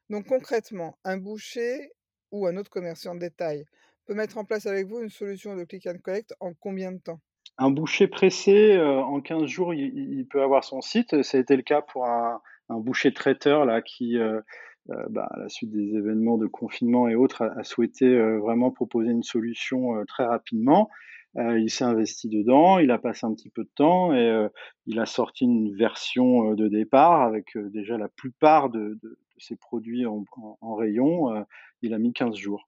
Donc 0.09 0.27
concrètement, 0.27 0.99
un 1.05 1.15
boucher 1.15 1.93
ou 2.31 2.45
un 2.45 2.57
autre 2.57 2.69
commerçant 2.69 3.15
de 3.15 3.21
détail 3.21 3.63
peut 4.05 4.15
mettre 4.15 4.37
en 4.37 4.43
place 4.43 4.65
avec 4.65 4.87
vous 4.87 4.99
une 4.99 5.09
solution 5.09 5.55
de 5.55 5.63
click 5.63 5.87
and 5.87 5.99
collect 6.03 6.33
en 6.41 6.53
combien 6.53 6.91
de 6.91 6.99
temps? 6.99 7.21
Un 7.57 7.71
boucher 7.71 8.07
pressé, 8.07 8.75
euh, 8.75 8.99
en 8.99 9.21
15 9.21 9.45
jours, 9.45 9.73
il, 9.73 10.27
peut 10.29 10.43
avoir 10.43 10.65
son 10.65 10.81
site. 10.81 11.23
Ça 11.23 11.37
a 11.37 11.41
été 11.41 11.55
le 11.55 11.63
cas 11.63 11.81
pour 11.81 12.05
un, 12.05 12.41
boucher 12.69 13.13
traiteur 13.13 13.65
là, 13.65 13.81
qui, 13.81 14.17
euh, 14.17 14.41
euh, 14.89 15.05
bah, 15.09 15.29
à 15.31 15.39
la 15.39 15.47
suite 15.47 15.71
des 15.71 15.95
événements 15.95 16.37
de 16.37 16.47
confinement 16.47 17.07
et 17.07 17.15
autres, 17.15 17.43
a, 17.43 17.63
souhaité 17.63 18.13
vraiment 18.39 18.71
proposer 18.71 19.11
une 19.11 19.23
solution 19.23 20.03
très 20.05 20.25
rapidement. 20.25 20.89
Il 21.35 21.69
s'est 21.69 21.83
investi 21.83 22.27
dedans, 22.27 22.79
il 22.79 22.91
a 22.91 22.97
passé 22.97 23.25
un 23.25 23.33
petit 23.33 23.49
peu 23.49 23.63
de 23.63 23.69
temps 23.75 24.13
et 24.13 24.47
il 24.87 24.99
a 24.99 25.05
sorti 25.05 25.45
une 25.45 25.75
version 25.75 26.55
de 26.55 26.67
départ 26.67 27.21
avec 27.21 27.55
déjà 27.55 27.97
la 27.97 28.07
plupart 28.07 28.69
de, 28.69 28.99
ses 29.37 29.55
produits 29.55 30.05
en, 30.05 30.25
en 30.61 30.75
rayon. 30.75 31.45
il 31.81 31.93
a 31.93 31.99
mis 31.99 32.13
15 32.13 32.35
jours. 32.35 32.67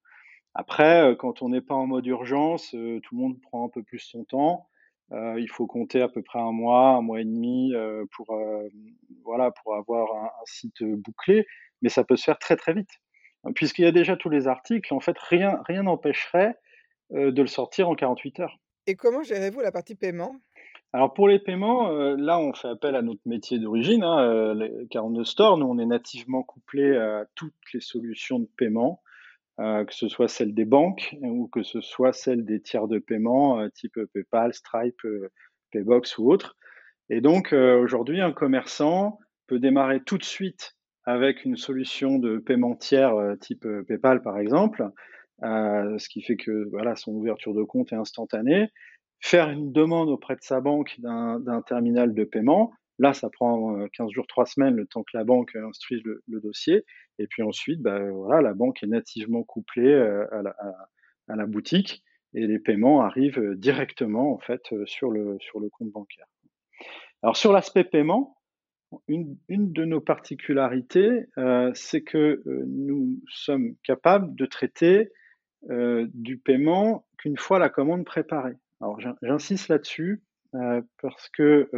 Après, 0.54 1.12
euh, 1.12 1.16
quand 1.16 1.42
on 1.42 1.50
n'est 1.50 1.62
pas 1.62 1.76
en 1.76 1.88
mode 1.88 2.06
urgence, 2.08 2.74
euh, 2.76 3.00
tout 3.02 3.16
le 3.16 3.22
monde 3.22 3.42
prend 3.42 3.66
un 3.66 3.70
peu 3.70 3.84
plus 3.84 4.00
son 4.00 4.26
temps. 4.26 4.68
Euh, 5.12 5.40
il 5.40 5.50
faut 5.50 5.68
compter 5.68 6.02
à 6.02 6.08
peu 6.10 6.22
près 6.22 6.40
un 6.40 6.52
mois, 6.52 6.90
un 6.90 7.02
mois 7.02 7.22
et 7.22 7.26
demi 7.26 7.74
pour, 8.12 8.38
voilà, 9.26 9.52
pour 9.52 9.76
avoir 9.76 10.08
un, 10.16 10.30
site 10.46 10.84
bouclé, 10.84 11.46
mais 11.82 11.90
ça 11.90 12.04
peut 12.04 12.16
se 12.16 12.24
faire 12.24 12.40
très 12.40 12.56
très 12.56 12.74
vite. 12.74 12.92
Puisqu'il 13.56 13.84
y 13.84 13.88
a 13.88 13.92
déjà 13.92 14.16
tous 14.16 14.30
les 14.30 14.48
articles, 14.48 14.94
en 14.94 15.00
fait, 15.00 15.18
rien 15.18 15.60
rien 15.68 15.84
n'empêcherait 15.84 16.56
de 17.12 17.42
le 17.42 17.48
sortir 17.48 17.90
en 17.90 17.96
48 17.96 18.40
heures. 18.40 18.58
Et 18.88 18.96
comment 18.96 19.24
gérez-vous 19.24 19.62
la 19.62 19.72
partie 19.72 19.96
paiement? 19.96 20.36
Alors 20.94 21.14
pour 21.14 21.28
les 21.28 21.40
paiements, 21.40 21.90
là 22.16 22.40
on 22.40 22.54
fait 22.54 22.68
appel 22.68 22.96
à 22.96 23.02
notre 23.02 23.22
métier 23.26 23.60
d'origine, 23.60 24.04
hein, 24.04 24.54
les 24.54 24.88
42 24.90 25.24
Store. 25.24 25.58
Nous 25.58 25.66
on 25.66 25.78
est 25.78 25.86
nativement 25.86 26.44
couplé 26.44 26.98
à 26.98 27.26
toutes 27.36 27.54
les 27.74 27.80
solutions 27.80 28.40
de 28.40 28.50
paiement. 28.58 29.02
Euh, 29.62 29.86
que 29.86 29.94
ce 29.94 30.08
soit 30.08 30.28
celle 30.28 30.56
des 30.56 30.66
banques 30.66 31.16
ou 31.22 31.48
que 31.48 31.62
ce 31.62 31.82
soit 31.82 32.14
celle 32.14 32.46
des 32.46 32.62
tiers 32.62 32.88
de 32.88 32.98
paiement 32.98 33.60
euh, 33.60 33.68
type 33.70 34.00
PayPal, 34.14 34.54
Stripe, 34.54 35.04
euh, 35.06 35.30
Paybox 35.72 36.18
ou 36.18 36.32
autre. 36.32 36.58
Et 37.10 37.22
donc 37.22 37.52
aujourd'hui, 37.52 38.22
un 38.22 38.32
commerçant 38.32 39.20
peut 39.48 39.60
démarrer 39.60 40.02
tout 40.02 40.18
de 40.18 40.24
suite 40.24 40.78
avec 41.04 41.44
une 41.44 41.58
solution 41.58 42.18
de 42.20 42.38
paiement 42.38 42.76
tiers 42.76 43.14
type 43.42 43.68
PayPal 43.86 44.22
par 44.22 44.38
exemple, 44.38 44.90
ce 45.42 46.10
qui 46.10 46.22
fait 46.22 46.38
que 46.38 46.70
voilà, 46.72 46.96
son 46.96 47.14
ouverture 47.14 47.54
de 47.54 47.64
compte 47.64 47.94
est 47.94 47.98
instantanée. 47.98 48.70
Faire 49.20 49.50
une 49.50 49.72
demande 49.72 50.10
auprès 50.10 50.36
de 50.36 50.42
sa 50.42 50.62
banque 50.62 50.96
d'un 51.00 51.62
terminal 51.68 52.14
de 52.14 52.24
paiement, 52.24 52.72
Là, 53.02 53.14
ça 53.14 53.32
prend 53.32 53.88
15 53.94 54.12
jours, 54.12 54.28
3 54.28 54.46
semaines, 54.46 54.76
le 54.76 54.86
temps 54.86 55.02
que 55.02 55.18
la 55.18 55.24
banque 55.24 55.56
instruise 55.56 56.04
le, 56.04 56.40
dossier. 56.40 56.86
Et 57.18 57.26
puis 57.26 57.42
ensuite, 57.42 57.82
bah, 57.82 58.00
voilà, 58.12 58.44
la 58.44 58.54
banque 58.54 58.84
est 58.84 58.88
nativement 58.88 59.42
couplée 59.42 59.92
à 59.92 61.36
la, 61.36 61.46
boutique 61.48 62.04
et 62.36 62.46
les 62.46 62.60
paiements 62.60 63.02
arrivent 63.02 63.56
directement 63.56 64.32
en 64.32 64.38
fait 64.38 64.62
sur 64.86 65.10
le, 65.10 65.38
sur 65.40 65.60
le 65.60 65.70
compte 65.70 65.90
bancaire. 65.90 66.28
Alors 67.24 67.36
sur 67.36 67.52
l'aspect 67.52 67.86
paiement, 67.86 68.38
une, 69.08 69.36
de 69.50 69.84
nos 69.84 70.02
particularités, 70.02 71.26
c'est 71.74 72.04
que 72.04 72.44
nous 72.46 73.20
sommes 73.28 73.74
capables 73.84 74.36
de 74.36 74.46
traiter 74.46 75.10
du 75.70 76.38
paiement 76.38 77.06
qu'une 77.18 77.38
fois 77.38 77.60
la 77.60 77.70
commande 77.70 78.06
préparée. 78.06 78.58
Alors 78.82 79.00
j'insiste 79.22 79.68
là-dessus 79.68 80.24
parce 81.02 81.30
que 81.30 81.70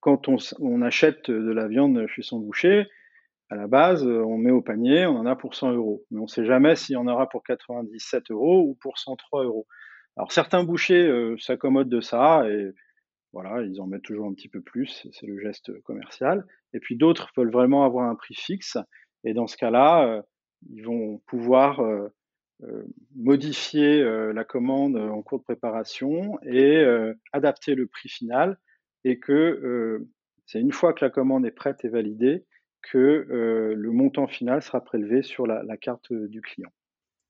quand 0.00 0.28
on, 0.28 0.82
achète 0.82 1.30
de 1.30 1.52
la 1.52 1.66
viande 1.66 2.06
chez 2.08 2.22
son 2.22 2.38
boucher, 2.40 2.86
à 3.50 3.56
la 3.56 3.66
base, 3.66 4.06
on 4.06 4.36
met 4.36 4.50
au 4.50 4.60
panier, 4.60 5.06
on 5.06 5.16
en 5.16 5.26
a 5.26 5.34
pour 5.34 5.54
100 5.54 5.72
euros. 5.72 6.04
Mais 6.10 6.20
on 6.20 6.24
ne 6.24 6.28
sait 6.28 6.44
jamais 6.44 6.76
s'il 6.76 6.94
y 6.94 6.96
en 6.96 7.08
aura 7.08 7.28
pour 7.28 7.42
97 7.42 8.30
euros 8.30 8.62
ou 8.68 8.74
pour 8.80 8.98
103 8.98 9.44
euros. 9.44 9.66
Alors 10.16 10.32
certains 10.32 10.64
bouchers 10.64 11.34
s'accommodent 11.38 11.88
de 11.88 12.00
ça 12.00 12.48
et 12.48 12.72
voilà, 13.32 13.62
ils 13.62 13.80
en 13.80 13.86
mettent 13.86 14.02
toujours 14.02 14.26
un 14.26 14.34
petit 14.34 14.48
peu 14.48 14.60
plus, 14.60 15.06
c'est 15.12 15.26
le 15.26 15.38
geste 15.40 15.80
commercial. 15.82 16.46
Et 16.72 16.80
puis 16.80 16.96
d'autres 16.96 17.30
veulent 17.36 17.50
vraiment 17.50 17.84
avoir 17.84 18.08
un 18.08 18.14
prix 18.14 18.34
fixe. 18.34 18.78
Et 19.24 19.34
dans 19.34 19.46
ce 19.46 19.56
cas-là, 19.56 20.22
ils 20.70 20.84
vont 20.84 21.18
pouvoir 21.26 21.82
modifier 23.14 24.02
la 24.32 24.44
commande 24.44 24.96
en 24.96 25.22
cours 25.22 25.38
de 25.38 25.44
préparation 25.44 26.38
et 26.42 26.84
adapter 27.32 27.74
le 27.74 27.86
prix 27.86 28.08
final. 28.08 28.58
Et 29.04 29.18
que 29.18 30.04
c'est 30.46 30.60
une 30.60 30.72
fois 30.72 30.92
que 30.92 31.04
la 31.04 31.10
commande 31.10 31.46
est 31.46 31.52
prête 31.52 31.84
et 31.84 31.88
validée 31.88 32.44
que 32.82 33.26
le 33.76 33.90
montant 33.92 34.26
final 34.26 34.62
sera 34.62 34.82
prélevé 34.82 35.22
sur 35.22 35.46
la, 35.46 35.76
carte 35.76 36.12
du 36.12 36.40
client. 36.40 36.70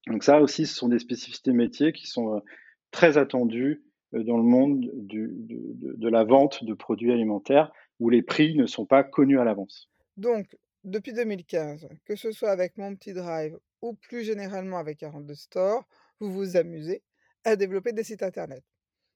Donc 0.06 0.25
ça 0.25 0.40
aussi, 0.40 0.66
ce 0.66 0.75
sont 0.75 0.88
des 0.88 0.99
spécificités 0.99 1.52
métiers 1.52 1.92
qui 1.92 2.06
sont 2.06 2.42
très 2.90 3.18
attendues 3.18 3.82
euh, 4.14 4.23
dans 4.23 4.37
le 4.37 4.44
monde 4.44 4.90
de, 4.94 5.30
de, 5.32 6.08
la 6.08 6.25
vente 6.25 6.64
de 6.64 6.75
produits 6.75 7.12
alimentaires 7.12 7.73
où 8.00 8.11
les 8.11 8.23
prix 8.23 8.56
ne 8.56 8.66
sont 8.66 8.87
pas 8.87 9.02
connus 9.02 9.38
à 9.38 9.44
l'avance. 9.44 9.90
Donc, 10.16 10.56
depuis 10.85 11.12
2015, 11.12 11.88
que 12.04 12.16
ce 12.16 12.32
soit 12.32 12.50
avec 12.50 12.76
mon 12.76 12.94
petit 12.94 13.12
drive 13.12 13.58
ou 13.82 13.94
plus 13.94 14.25
généralement 14.25 14.78
avec 14.78 14.99
42 14.99 15.35
Store, 15.35 15.87
vous 16.20 16.32
vous 16.32 16.56
amusez 16.56 17.02
à 17.44 17.56
développer 17.56 17.92
des 17.92 18.04
sites 18.04 18.23
internet. 18.23 18.64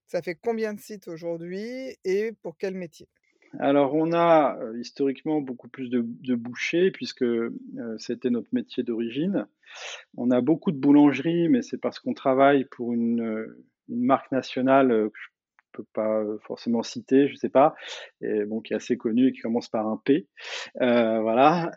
Ça 0.07 0.23
fait 0.23 0.35
combien 0.35 0.75
de 0.75 0.81
sites 0.81 1.09
aujourd'hui 1.09 1.97
et 2.05 2.33
pour 2.43 2.57
quel 2.59 2.75
métier? 2.75 3.09
Alors, 3.59 3.95
on 3.95 4.13
a 4.13 4.59
historiquement 4.81 5.41
beaucoup 5.41 5.69
plus 5.69 5.91
de, 5.91 6.35
bouchers 6.35 6.91
puisque 6.91 7.25
c'était 7.99 8.31
notre 8.31 8.49
métier 8.53 8.83
d'origine. 8.83 9.47
On 10.17 10.31
a 10.31 10.41
beaucoup 10.41 10.73
de 10.73 10.79
boulangeries, 10.79 11.49
mais 11.49 11.63
c'est 11.63 11.79
parce 11.79 11.99
qu'on 11.99 12.15
travaille 12.15 12.65
pour 12.65 12.93
une, 12.93 13.47
marque 13.89 14.33
nationale 14.33 15.11
peux 15.73 15.87
pas 15.93 16.21
euh, 16.21 16.39
forcément 16.47 16.83
citer, 16.83 17.29
je 17.29 17.35
sais 17.37 17.49
pas, 17.49 17.75
et 18.21 18.45
bon 18.45 18.61
qui 18.61 18.73
est 18.73 18.77
assez 18.77 18.97
connue 18.97 19.29
et 19.29 19.33
qui 19.33 19.41
commence 19.41 19.69
par 19.69 19.87
un 19.87 20.01
P, 20.05 20.29
euh, 20.81 21.21
voilà. 21.21 21.71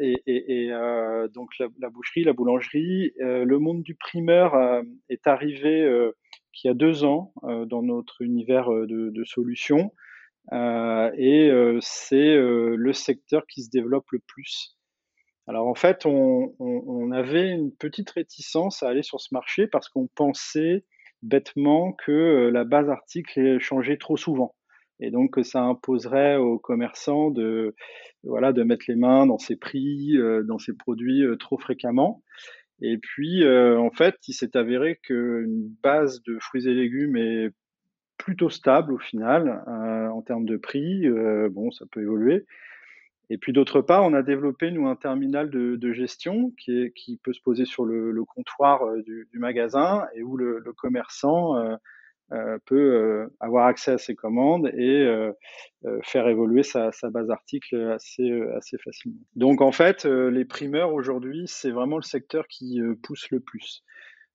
et, 0.00 0.22
et, 0.26 0.70
donc 1.32 1.50
la, 1.58 1.90
boucherie, 1.90 2.24
la 2.24 2.32
boulangerie, 2.32 3.12
le 3.18 3.58
monde 3.58 3.82
du 3.82 3.94
primeur 3.94 4.82
est 5.08 5.26
arrivé 5.26 5.88
il 6.64 6.66
y 6.66 6.70
a 6.70 6.74
deux 6.74 7.04
ans 7.04 7.32
dans 7.42 7.82
notre 7.82 8.22
univers 8.22 8.70
de, 8.70 9.24
solutions. 9.24 9.92
et 10.52 11.78
c'est 11.80 12.34
le 12.36 12.92
secteur 12.92 13.46
qui 13.46 13.62
se 13.62 13.70
développe 13.70 14.10
le 14.12 14.20
plus. 14.20 14.76
Alors 15.48 15.68
en 15.68 15.74
fait, 15.74 16.06
on, 16.06 17.10
avait 17.12 17.48
une 17.50 17.72
petite 17.72 18.10
réticence 18.10 18.82
à 18.82 18.88
aller 18.88 19.02
sur 19.02 19.20
ce 19.20 19.32
marché 19.32 19.66
parce 19.66 19.88
qu'on 19.88 20.08
pensait 20.08 20.84
bêtement 21.22 21.92
que 21.92 22.12
euh, 22.12 22.50
la 22.50 22.64
base 22.64 22.88
article 22.90 23.58
changeait 23.58 23.96
trop 23.96 24.16
souvent 24.16 24.54
et 25.00 25.10
donc 25.10 25.38
ça 25.42 25.62
imposerait 25.62 26.36
aux 26.36 26.58
commerçants 26.58 27.30
de 27.30 27.74
voilà 28.22 28.52
de 28.52 28.62
mettre 28.62 28.86
les 28.88 28.96
mains 28.96 29.26
dans 29.26 29.38
ces 29.38 29.56
prix, 29.56 30.16
euh, 30.16 30.42
dans 30.42 30.58
ces 30.58 30.74
produits 30.74 31.22
euh, 31.22 31.36
trop 31.36 31.58
fréquemment. 31.58 32.22
Et 32.82 32.98
puis 32.98 33.42
en 33.48 33.90
fait, 33.90 34.16
il 34.28 34.34
s'est 34.34 34.54
avéré 34.54 35.00
qu'une 35.02 35.74
base 35.82 36.22
de 36.24 36.38
fruits 36.38 36.68
et 36.68 36.74
légumes 36.74 37.16
est 37.16 37.48
plutôt 38.18 38.50
stable 38.50 38.92
au 38.92 38.98
final 38.98 39.64
en 40.12 40.20
termes 40.20 40.44
de 40.44 40.58
prix. 40.58 41.08
bon, 41.52 41.70
ça 41.70 41.86
peut 41.90 42.02
évoluer, 42.02 42.44
et 43.30 43.38
puis 43.38 43.52
d'autre 43.52 43.80
part, 43.80 44.04
on 44.04 44.14
a 44.14 44.22
développé 44.22 44.70
nous 44.70 44.86
un 44.86 44.96
terminal 44.96 45.50
de, 45.50 45.76
de 45.76 45.92
gestion 45.92 46.52
qui, 46.58 46.82
est, 46.82 46.92
qui 46.92 47.16
peut 47.16 47.32
se 47.32 47.40
poser 47.40 47.64
sur 47.64 47.84
le, 47.84 48.12
le 48.12 48.24
comptoir 48.24 48.84
euh, 48.84 49.02
du, 49.02 49.28
du, 49.32 49.38
magasin 49.38 50.06
et 50.14 50.22
où 50.22 50.36
le, 50.36 50.60
le 50.60 50.72
commerçant 50.72 51.56
euh, 51.56 51.76
euh, 52.32 52.58
peut 52.66 52.74
euh, 52.74 53.32
avoir 53.38 53.66
accès 53.66 53.92
à 53.92 53.98
ses 53.98 54.16
commandes 54.16 54.66
et 54.74 55.04
euh, 55.04 55.32
faire 56.02 56.26
évoluer 56.26 56.64
sa, 56.64 56.90
sa, 56.90 57.08
base 57.08 57.30
article 57.30 57.92
assez, 57.92 58.42
assez 58.56 58.78
facilement. 58.78 59.20
Donc 59.36 59.60
en 59.60 59.70
fait, 59.70 60.04
les 60.04 60.44
primeurs 60.44 60.92
aujourd'hui, 60.92 61.44
c'est 61.46 61.70
vraiment 61.70 61.98
le 61.98 62.02
secteur 62.02 62.48
qui 62.48 62.80
pousse 63.04 63.30
le 63.30 63.38
plus. 63.38 63.84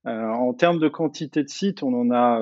en 0.05 0.53
termes 0.53 0.79
de 0.79 0.87
quantité 0.87 1.43
de 1.43 1.49
sites, 1.49 1.83
on 1.83 1.93
en 1.93 2.11
a 2.11 2.41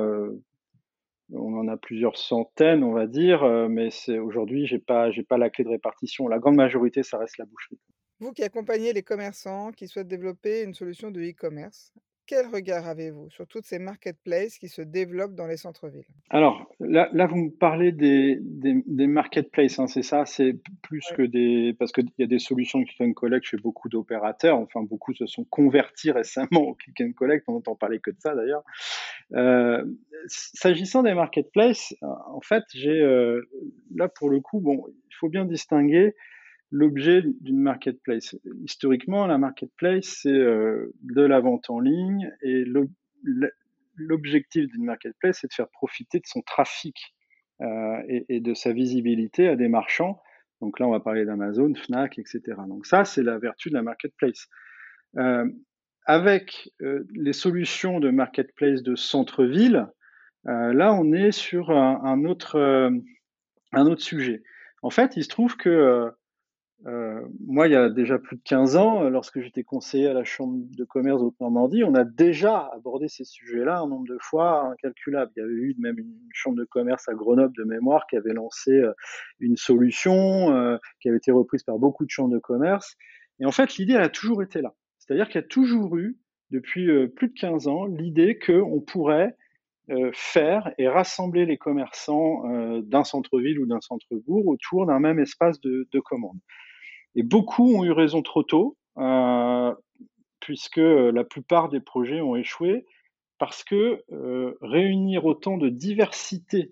on 1.33 1.57
en 1.57 1.67
a 1.67 1.77
plusieurs 1.77 2.17
centaines, 2.17 2.83
on 2.83 2.93
va 2.93 3.07
dire, 3.07 3.43
euh, 3.43 3.67
mais 3.67 3.89
c'est 3.91 4.19
aujourd'hui, 4.19 4.65
j'ai 4.65 4.79
pas, 4.79 5.11
j'ai 5.11 5.23
pas 5.23 5.37
la 5.37 5.49
clé 5.49 5.63
de 5.63 5.69
répartition. 5.69 6.27
La 6.27 6.39
grande 6.39 6.55
majorité, 6.55 7.03
ça 7.03 7.17
reste 7.17 7.37
la 7.37 7.45
boucherie. 7.45 7.79
Vous 8.19 8.33
qui 8.33 8.43
accompagnez 8.43 8.91
les 8.93 9.03
commerçants 9.03 9.71
qui 9.71 9.87
souhaitent 9.87 10.07
développer 10.07 10.63
une 10.63 10.73
solution 10.73 11.11
de 11.11 11.21
e-commerce, 11.21 11.93
quel 12.29 12.45
regard 12.45 12.87
avez-vous 12.87 13.31
sur 13.31 13.47
toutes 13.47 13.65
ces 13.65 13.79
marketplaces 13.79 14.59
qui 14.59 14.67
se 14.67 14.83
développent 14.83 15.33
dans 15.33 15.47
les 15.47 15.57
centres-villes? 15.57 16.05
Alors, 16.29 16.71
là, 16.79 17.09
là, 17.11 17.25
vous 17.25 17.37
me 17.37 17.49
parlez 17.49 17.91
des, 17.91 18.37
des, 18.39 18.83
des 18.85 19.07
marketplaces, 19.07 19.79
hein, 19.79 19.87
c'est 19.87 20.03
ça 20.03 20.27
C'est 20.27 20.55
plus 20.83 21.03
que 21.17 21.23
des... 21.23 21.75
Parce 21.79 21.91
qu'il 21.91 22.05
y 22.19 22.23
a 22.23 22.27
des 22.27 22.37
solutions 22.37 22.81
de 22.81 22.85
click 22.85 23.01
and 23.01 23.13
collect 23.13 23.47
chez 23.47 23.57
beaucoup 23.57 23.89
d'opérateurs, 23.89 24.59
enfin, 24.59 24.83
beaucoup 24.83 25.11
se 25.15 25.25
sont 25.25 25.43
convertis 25.45 26.11
récemment 26.21 26.61
au 26.61 26.75
click 26.75 27.01
and 27.01 27.13
collect, 27.13 27.45
on 27.47 27.53
n'entend 27.53 27.73
parler 27.73 27.99
que 27.99 28.11
de 28.11 28.19
ça 28.19 28.35
d'ailleurs. 28.35 28.63
Euh, 29.33 29.83
S'agissant 30.27 31.01
des 31.01 31.15
marketplaces, 31.15 31.95
en 32.03 32.41
fait, 32.41 32.63
j'ai... 32.75 33.01
Euh, 33.01 33.49
là, 33.95 34.07
pour 34.07 34.29
le 34.29 34.39
coup, 34.39 34.59
bon, 34.59 34.85
il 34.87 35.15
faut 35.15 35.29
bien 35.29 35.45
distinguer 35.45 36.13
l'objet 36.71 37.23
d'une 37.41 37.59
marketplace. 37.59 38.35
Historiquement, 38.63 39.25
la 39.27 39.37
marketplace, 39.37 40.19
c'est 40.21 40.29
euh, 40.29 40.93
de 41.01 41.21
la 41.21 41.39
vente 41.39 41.69
en 41.69 41.79
ligne 41.79 42.31
et 42.41 42.63
l'objectif 43.95 44.67
d'une 44.67 44.85
marketplace, 44.85 45.39
c'est 45.41 45.47
de 45.47 45.53
faire 45.53 45.69
profiter 45.69 46.19
de 46.19 46.27
son 46.27 46.41
trafic 46.41 47.15
euh, 47.61 48.01
et, 48.07 48.39
de 48.39 48.53
sa 48.53 48.71
visibilité 48.71 49.47
à 49.47 49.55
des 49.55 49.67
marchands. 49.67 50.21
Donc 50.61 50.79
là, 50.79 50.87
on 50.87 50.91
va 50.91 50.99
parler 50.99 51.25
d'Amazon, 51.25 51.73
Fnac, 51.73 52.19
etc. 52.19 52.41
Donc 52.67 52.85
ça, 52.85 53.05
c'est 53.05 53.23
la 53.23 53.39
vertu 53.39 53.69
de 53.69 53.75
la 53.75 53.81
marketplace. 53.81 54.47
Euh, 55.17 55.45
avec 56.05 56.71
les 56.79 57.33
solutions 57.33 57.99
de 57.99 58.09
marketplace 58.09 58.81
de 58.81 58.95
centre-ville, 58.95 59.87
là, 60.45 60.93
on 60.93 61.13
est 61.13 61.31
sur 61.31 61.69
un, 61.69 62.25
autre, 62.25 62.57
un 63.73 63.85
autre 63.85 64.01
sujet. 64.01 64.41
En 64.81 64.89
fait, 64.89 65.17
il 65.17 65.23
se 65.23 65.29
trouve 65.29 65.55
que 65.55 66.11
euh, 66.85 67.19
moi, 67.45 67.67
il 67.67 67.73
y 67.73 67.75
a 67.75 67.89
déjà 67.89 68.17
plus 68.19 68.37
de 68.37 68.41
15 68.43 68.77
ans, 68.77 69.03
euh, 69.03 69.09
lorsque 69.09 69.41
j'étais 69.41 69.63
conseiller 69.63 70.07
à 70.07 70.13
la 70.13 70.23
Chambre 70.23 70.63
de 70.77 70.83
commerce 70.85 71.21
de 71.21 71.29
Normandie, 71.41 71.83
on 71.83 71.93
a 71.93 72.05
déjà 72.05 72.69
abordé 72.73 73.09
ces 73.09 73.25
sujets-là 73.25 73.79
un 73.79 73.87
nombre 73.87 74.07
de 74.07 74.17
fois 74.21 74.71
incalculable. 74.71 75.31
Il 75.35 75.39
y 75.41 75.43
avait 75.43 75.53
eu 75.53 75.75
même 75.77 75.99
une 75.99 76.15
Chambre 76.31 76.57
de 76.57 76.63
commerce 76.63 77.09
à 77.09 77.13
Grenoble 77.13 77.53
de 77.57 77.65
mémoire 77.65 78.07
qui 78.07 78.15
avait 78.15 78.33
lancé 78.33 78.71
euh, 78.71 78.93
une 79.39 79.57
solution 79.57 80.55
euh, 80.55 80.77
qui 81.01 81.09
avait 81.09 81.17
été 81.17 81.31
reprise 81.31 81.63
par 81.63 81.79
beaucoup 81.79 82.05
de 82.05 82.09
chambres 82.09 82.33
de 82.33 82.39
commerce. 82.39 82.95
Et 83.41 83.45
en 83.45 83.51
fait, 83.51 83.75
l'idée, 83.75 83.95
a 83.95 84.07
toujours 84.07 84.41
été 84.41 84.61
là. 84.61 84.73
C'est-à-dire 84.99 85.27
qu'il 85.27 85.41
y 85.41 85.43
a 85.43 85.47
toujours 85.47 85.97
eu, 85.97 86.17
depuis 86.51 86.87
plus 87.09 87.27
de 87.27 87.33
15 87.33 87.67
ans, 87.67 87.85
l'idée 87.85 88.39
qu'on 88.39 88.81
pourrait 88.81 89.35
faire 90.13 90.71
et 90.77 90.87
rassembler 90.87 91.45
les 91.45 91.57
commerçants 91.57 92.43
d'un 92.81 93.03
centre-ville 93.03 93.59
ou 93.59 93.65
d'un 93.65 93.81
centre-bourg 93.81 94.47
autour 94.47 94.85
d'un 94.85 94.99
même 94.99 95.19
espace 95.19 95.59
de, 95.61 95.87
de 95.91 95.99
commande. 95.99 96.37
Et 97.19 97.23
beaucoup 97.23 97.75
ont 97.75 97.83
eu 97.83 97.91
raison 97.91 98.21
trop 98.21 98.43
tôt, 98.43 98.77
euh, 98.97 99.75
puisque 100.39 100.77
la 100.77 101.25
plupart 101.25 101.67
des 101.67 101.81
projets 101.81 102.21
ont 102.21 102.37
échoué, 102.37 102.85
parce 103.39 103.65
que 103.65 104.01
euh, 104.13 104.57
réunir 104.61 105.25
autant 105.25 105.57
de 105.57 105.67
diversité 105.67 106.71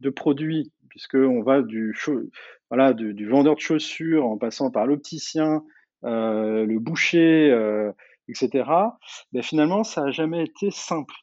de 0.00 0.10
produits, 0.10 0.72
puisqu'on 0.88 1.44
va 1.44 1.62
du, 1.62 1.94
vendeur 3.30 3.54
de 3.54 3.60
chaussures 3.60 4.26
en 4.26 4.36
passant 4.36 4.72
par 4.72 4.84
l'opticien, 4.84 5.62
euh, 6.02 6.66
le 6.66 6.80
boucher, 6.80 7.56
etc., 8.28 8.68
ben 9.30 9.44
finalement, 9.44 9.84
ça 9.84 10.02
n'a 10.02 10.10
jamais 10.10 10.42
été 10.42 10.72
simple. 10.72 11.14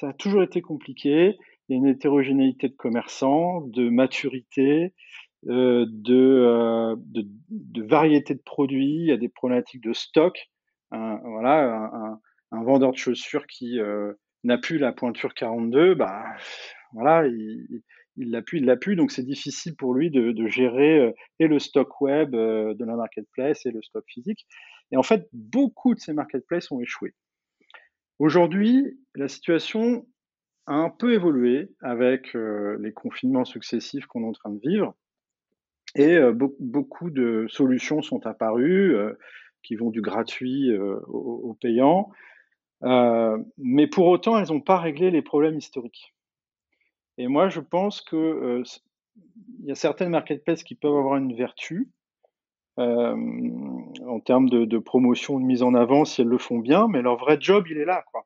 Ça 0.00 0.08
a 0.08 0.12
toujours 0.14 0.42
été 0.42 0.62
compliqué. 0.62 1.38
Il 1.68 1.72
y 1.72 1.74
a 1.74 1.76
une 1.76 1.86
hétérogénéité 1.86 2.68
de 2.70 2.74
commerçants, 2.74 3.60
de 3.60 3.88
maturité, 3.88 4.94
de, 5.44 5.86
euh, 6.12 6.96
de, 6.98 7.24
de, 7.50 7.82
variété 7.82 8.34
de 8.34 8.42
produits, 8.42 9.10
a 9.10 9.16
des 9.16 9.28
problématiques 9.28 9.82
de 9.82 9.92
stock. 9.92 10.50
Un, 10.90 11.18
voilà, 11.24 12.18
un, 12.50 12.62
vendeur 12.62 12.92
de 12.92 12.96
chaussures 12.96 13.46
qui 13.46 13.78
euh, 13.78 14.12
n'a 14.44 14.58
plus 14.58 14.78
la 14.78 14.92
pointure 14.92 15.34
42, 15.34 15.94
bah 15.94 16.24
voilà, 16.92 17.26
il, 17.26 17.82
il 18.16 18.30
l'a 18.30 18.42
plus, 18.42 18.58
il 18.58 18.64
l'a 18.64 18.76
plus, 18.76 18.96
donc 18.96 19.12
c'est 19.12 19.24
difficile 19.24 19.76
pour 19.76 19.94
lui 19.94 20.10
de, 20.10 20.32
de 20.32 20.46
gérer 20.48 21.14
et 21.38 21.46
le 21.46 21.58
stock 21.60 22.00
web 22.00 22.32
de 22.32 22.84
la 22.84 22.96
marketplace 22.96 23.64
et 23.66 23.70
le 23.70 23.82
stock 23.82 24.04
physique. 24.08 24.46
Et 24.90 24.96
en 24.96 25.02
fait, 25.02 25.28
beaucoup 25.32 25.94
de 25.94 26.00
ces 26.00 26.12
marketplaces 26.12 26.70
ont 26.72 26.80
échoué. 26.80 27.14
Aujourd'hui, 28.18 29.00
la 29.14 29.28
situation 29.28 30.06
a 30.66 30.74
un 30.74 30.90
peu 30.90 31.14
évolué 31.14 31.70
avec 31.80 32.36
euh, 32.36 32.76
les 32.80 32.92
confinements 32.92 33.46
successifs 33.46 34.06
qu'on 34.06 34.22
est 34.22 34.28
en 34.28 34.32
train 34.32 34.50
de 34.50 34.60
vivre. 34.60 34.94
Et 35.96 36.16
euh, 36.16 36.32
beaucoup 36.32 37.10
de 37.10 37.46
solutions 37.48 38.02
sont 38.02 38.26
apparues 38.26 38.94
euh, 38.96 39.18
qui 39.62 39.74
vont 39.74 39.90
du 39.90 40.00
gratuit 40.00 40.72
au, 41.08 41.56
payant. 41.60 42.10
mais 42.82 43.86
pour 43.86 44.06
autant, 44.06 44.38
elles 44.38 44.48
n'ont 44.48 44.62
pas 44.62 44.78
réglé 44.78 45.10
les 45.10 45.20
problèmes 45.20 45.58
historiques. 45.58 46.14
Et 47.18 47.28
moi, 47.28 47.50
je 47.50 47.60
pense 47.60 48.00
qu'il 48.00 48.62
y 49.64 49.70
a 49.70 49.74
certaines 49.74 50.08
marketplaces 50.08 50.62
qui 50.62 50.74
peuvent 50.74 50.96
avoir 50.96 51.16
une 51.16 51.34
vertu, 51.34 51.90
en 52.78 54.20
termes 54.24 54.48
de, 54.48 54.78
promotion, 54.78 55.38
de 55.38 55.44
mise 55.44 55.62
en 55.62 55.74
avant, 55.74 56.06
si 56.06 56.22
elles 56.22 56.28
le 56.28 56.38
font 56.38 56.58
bien, 56.58 56.88
mais 56.88 57.02
leur 57.02 57.18
vrai 57.18 57.36
job, 57.38 57.66
il 57.68 57.76
est 57.76 57.84
là, 57.84 58.02
quoi 58.10 58.24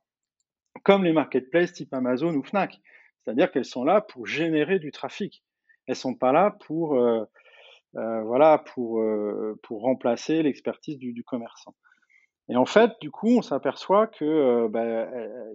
comme 0.84 1.02
les 1.02 1.12
marketplaces 1.12 1.72
type 1.72 1.92
Amazon 1.92 2.34
ou 2.34 2.42
Fnac. 2.42 2.80
C'est-à-dire 3.22 3.50
qu'elles 3.50 3.64
sont 3.64 3.84
là 3.84 4.00
pour 4.00 4.26
générer 4.26 4.78
du 4.78 4.92
trafic. 4.92 5.42
Elles 5.86 5.96
sont 5.96 6.14
pas 6.14 6.32
là 6.32 6.56
pour, 6.66 6.94
euh, 6.94 7.20
euh, 7.20 7.24
voilà, 7.94 8.58
pour, 8.74 9.00
euh, 9.00 9.58
pour 9.62 9.82
remplacer 9.82 10.42
l'expertise 10.42 10.98
du, 10.98 11.24
commerçant. 11.24 11.74
Et 12.48 12.56
en 12.56 12.66
fait, 12.66 12.92
du 13.00 13.10
coup, 13.10 13.38
on 13.38 13.42
s'aperçoit 13.42 14.06
que 14.06 14.68
bah, 14.68 15.06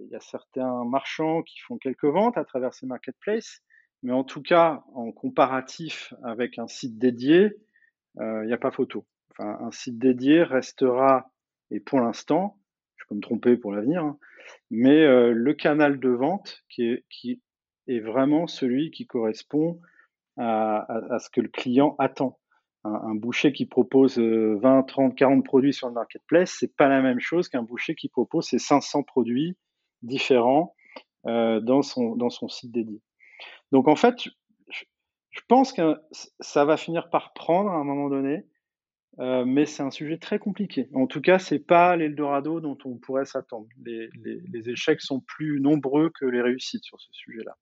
il 0.02 0.08
y 0.10 0.16
a 0.16 0.20
certains 0.20 0.84
marchands 0.84 1.42
qui 1.42 1.60
font 1.60 1.78
quelques 1.78 2.04
ventes 2.04 2.36
à 2.36 2.44
travers 2.44 2.74
ces 2.74 2.86
marketplaces, 2.86 3.62
mais 4.02 4.12
en 4.12 4.24
tout 4.24 4.42
cas, 4.42 4.82
en 4.94 5.12
comparatif 5.12 6.12
avec 6.24 6.58
un 6.58 6.66
site 6.66 6.98
dédié, 6.98 7.52
il 8.18 8.46
n'y 8.46 8.52
a 8.52 8.58
pas 8.58 8.72
photo. 8.72 9.06
Un 9.38 9.70
site 9.70 9.98
dédié 9.98 10.42
restera, 10.42 11.30
et 11.70 11.78
pour 11.78 12.00
l'instant, 12.00 12.58
je 12.96 13.04
peux 13.08 13.14
me 13.14 13.20
tromper 13.20 13.56
pour 13.56 13.72
l'avenir, 13.72 14.02
hein, 14.02 14.18
mais 14.70 15.04
euh, 15.04 15.32
le 15.32 15.54
canal 15.54 16.00
de 16.00 16.08
vente 16.08 16.64
qui 16.68 17.04
est 17.86 18.00
vraiment 18.00 18.46
celui 18.46 18.90
qui 18.90 19.06
correspond 19.06 19.80
à, 20.36 21.18
ce 21.18 21.28
que 21.30 21.40
le 21.40 21.48
client 21.48 21.96
attend. 21.98 22.38
Un, 22.84 23.14
boucher 23.14 23.52
qui 23.52 23.66
propose 23.66 24.18
20, 24.18 24.84
30, 24.84 25.14
40 25.14 25.44
produits 25.44 25.74
sur 25.74 25.88
le 25.88 25.92
marketplace, 25.92 26.56
c'est 26.58 26.74
pas 26.74 26.88
la 26.88 27.02
même 27.02 27.20
chose 27.20 27.48
qu'un 27.48 27.62
boucher 27.62 27.94
qui 27.94 28.08
propose 28.08 28.46
ses 28.46 28.58
500 28.58 29.02
produits 29.02 29.58
différents 30.02 30.74
euh, 31.26 31.60
dans, 31.60 31.82
son, 31.82 32.16
dans 32.16 32.30
son 32.30 32.48
site 32.48 32.72
dédié. 32.72 33.02
Donc 33.72 33.88
en 33.88 33.96
fait, 33.96 34.14
je, 34.70 35.40
pense 35.48 35.74
que 35.74 35.96
ça 36.40 36.64
va 36.64 36.78
finir 36.78 37.10
par 37.10 37.34
prendre 37.34 37.70
à 37.70 37.74
un 37.74 37.84
moment 37.84 38.08
donné. 38.08 38.46
Euh, 39.18 39.44
mais 39.44 39.66
c'est 39.66 39.82
un 39.82 39.90
sujet 39.90 40.18
très 40.18 40.38
compliqué. 40.38 40.88
En 40.94 41.06
tout 41.06 41.20
cas, 41.20 41.38
c'est 41.38 41.58
pas 41.58 41.96
l'Eldorado 41.96 42.60
dont 42.60 42.78
on 42.84 42.96
pourrait 42.96 43.26
s'attendre. 43.26 43.66
Les, 43.84 44.08
échecs 44.70 45.00
sont 45.00 45.20
plus 45.20 45.60
nombreux 45.60 46.10
que 46.10 46.24
les 46.24 46.40
réussites 46.40 46.84
sur 46.84 46.98
ce 47.00 47.12
sujet-là. 47.12 47.56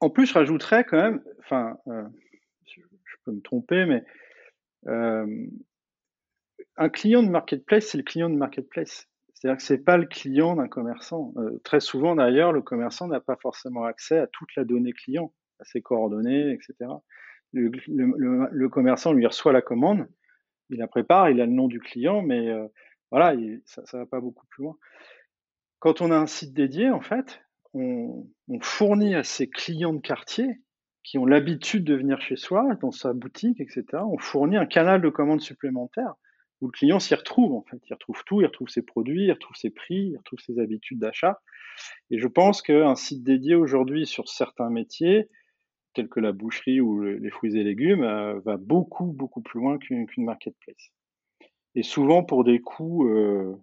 En 0.00 0.08
plus, 0.08 0.26
je 0.26 0.34
rajouterais 0.34 0.84
quand 0.84 0.96
même, 0.96 1.22
enfin, 1.40 1.76
euh, 1.88 2.02
je, 2.66 2.80
peux 3.24 3.32
me 3.32 3.42
tromper, 3.42 3.84
mais 3.84 4.02
euh, 4.86 5.46
un 6.76 6.88
client 6.88 7.22
de 7.22 7.28
marketplace, 7.28 7.88
c'est 7.88 7.98
le 7.98 8.04
client 8.04 8.30
de 8.30 8.36
marketplace. 8.36 9.08
C'est-à-dire 9.34 9.58
que 9.58 9.62
c'est 9.62 9.84
pas 9.84 9.98
le 9.98 10.06
client 10.06 10.56
d'un 10.56 10.68
commerçant. 10.68 11.32
Euh, 11.36 11.60
très 11.64 11.80
souvent, 11.80 12.14
d'ailleurs, 12.14 12.52
le 12.52 12.62
commerçant 12.62 13.08
n'a 13.08 13.20
pas 13.20 13.36
forcément 13.36 13.84
accès 13.84 14.18
à 14.18 14.26
toute 14.26 14.48
la 14.56 14.64
donnée 14.64 14.92
client, 14.92 15.34
à 15.60 15.64
ses 15.64 15.82
coordonnées, 15.82 16.52
etc. 16.52 16.90
Le, 17.52 18.68
commerçant 18.68 19.12
lui 19.12 19.26
reçoit 19.26 19.52
la 19.52 19.62
commande 19.62 20.06
il 20.72 20.78
la 20.78 20.86
prépare, 20.86 21.30
il 21.30 21.40
a 21.40 21.46
le 21.46 21.52
nom 21.52 21.66
du 21.66 21.80
client, 21.80 22.22
mais 22.22 22.48
voilà, 23.10 23.34
ça 23.64 23.82
ne 23.92 23.98
va 23.98 24.06
pas 24.06 24.20
beaucoup 24.20 24.46
plus 24.46 24.62
loin. 24.62 24.76
Quand 25.80 26.00
on 26.00 26.12
a 26.12 26.16
un 26.16 26.28
site 26.28 26.54
dédié, 26.54 26.90
en 26.90 27.00
fait, 27.00 27.42
on, 27.74 28.26
fournit 28.62 29.14
à 29.14 29.22
ses 29.22 29.48
clients 29.48 29.94
de 29.94 30.00
quartier 30.00 30.60
qui 31.02 31.18
ont 31.18 31.24
l'habitude 31.24 31.84
de 31.84 31.94
venir 31.94 32.20
chez 32.20 32.36
soi, 32.36 32.74
dans 32.82 32.90
sa 32.90 33.12
boutique, 33.12 33.60
etc., 33.60 33.84
on 33.94 34.18
fournit 34.18 34.56
un 34.56 34.66
canal 34.66 35.00
de 35.00 35.08
commande 35.08 35.40
supplémentaire 35.40 36.14
où 36.60 36.66
le 36.66 36.72
client 36.72 36.98
s'y 36.98 37.14
retrouve, 37.14 37.54
en 37.54 37.62
fait. 37.62 37.80
Il 37.88 37.94
retrouve 37.94 38.22
tout, 38.26 38.42
il 38.42 38.46
retrouve 38.46 38.68
ses 38.68 38.82
produits, 38.82 39.24
il 39.24 39.32
retrouve 39.32 39.56
ses 39.56 39.70
prix, 39.70 40.10
il 40.10 40.16
retrouve 40.18 40.40
ses 40.40 40.58
habitudes 40.58 40.98
d'achat. 40.98 41.40
Et 42.10 42.18
je 42.18 42.28
pense 42.28 42.60
qu'un 42.60 42.94
site 42.96 43.22
dédié 43.22 43.54
aujourd'hui 43.54 44.06
sur 44.06 44.28
certains 44.28 44.68
métiers, 44.68 45.30
tels 45.94 46.08
que 46.08 46.20
la 46.20 46.32
boucherie 46.32 46.80
ou 46.80 47.02
les 47.02 47.30
fruits 47.30 47.56
et 47.56 47.64
légumes, 47.64 48.04
euh, 48.04 48.38
va 48.40 48.58
beaucoup, 48.58 49.06
beaucoup 49.06 49.40
plus 49.40 49.58
loin 49.58 49.78
qu'une 49.78 50.06
marketplace. 50.18 50.92
Et 51.74 51.82
souvent 51.82 52.24
pour 52.24 52.44
des 52.44 52.60
coûts, 52.60 53.08
euh, 53.08 53.56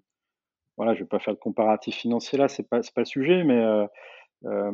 voilà, 0.77 0.93
je 0.93 0.99
vais 0.99 1.07
pas 1.07 1.19
faire 1.19 1.33
de 1.33 1.39
comparatif 1.39 1.95
financier 1.95 2.37
là, 2.37 2.47
c'est 2.47 2.67
pas, 2.67 2.81
pas 2.81 3.01
le 3.01 3.05
sujet, 3.05 3.43
mais 3.43 3.61
euh, 4.45 4.71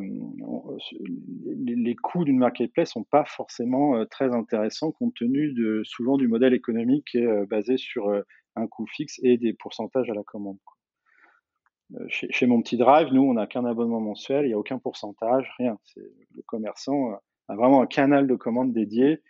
les, 1.56 1.96
coûts 1.96 2.24
d'une 2.24 2.38
marketplace 2.38 2.90
sont 2.92 3.04
pas 3.04 3.24
forcément 3.24 4.04
très 4.06 4.34
intéressants 4.34 4.92
compte 4.92 5.14
tenu 5.14 5.52
de 5.52 5.82
souvent 5.84 6.18
du 6.18 6.28
modèle 6.28 6.52
économique 6.52 7.06
qui 7.10 7.18
est 7.18 7.46
basé 7.46 7.78
sur 7.78 8.12
un 8.56 8.66
coût 8.66 8.86
fixe 8.86 9.18
et 9.22 9.38
des 9.38 9.54
pourcentages 9.54 10.10
à 10.10 10.14
la 10.14 10.22
commande. 10.22 10.58
Chez, 12.08 12.26
chez, 12.30 12.46
mon 12.46 12.60
petit 12.60 12.76
drive, 12.76 13.12
nous, 13.12 13.22
on 13.22 13.34
n'a 13.34 13.46
qu'un 13.46 13.64
abonnement 13.64 14.00
mensuel, 14.00 14.44
il 14.44 14.48
n'y 14.48 14.54
a 14.54 14.58
aucun 14.58 14.78
pourcentage, 14.78 15.50
rien. 15.58 15.78
Le 15.96 16.42
commerçant 16.46 17.12
a 17.48 17.56
vraiment 17.56 17.82
un 17.82 17.86
canal 17.86 18.26
de 18.26 18.34
commande 18.34 18.72
dédié 18.72 19.22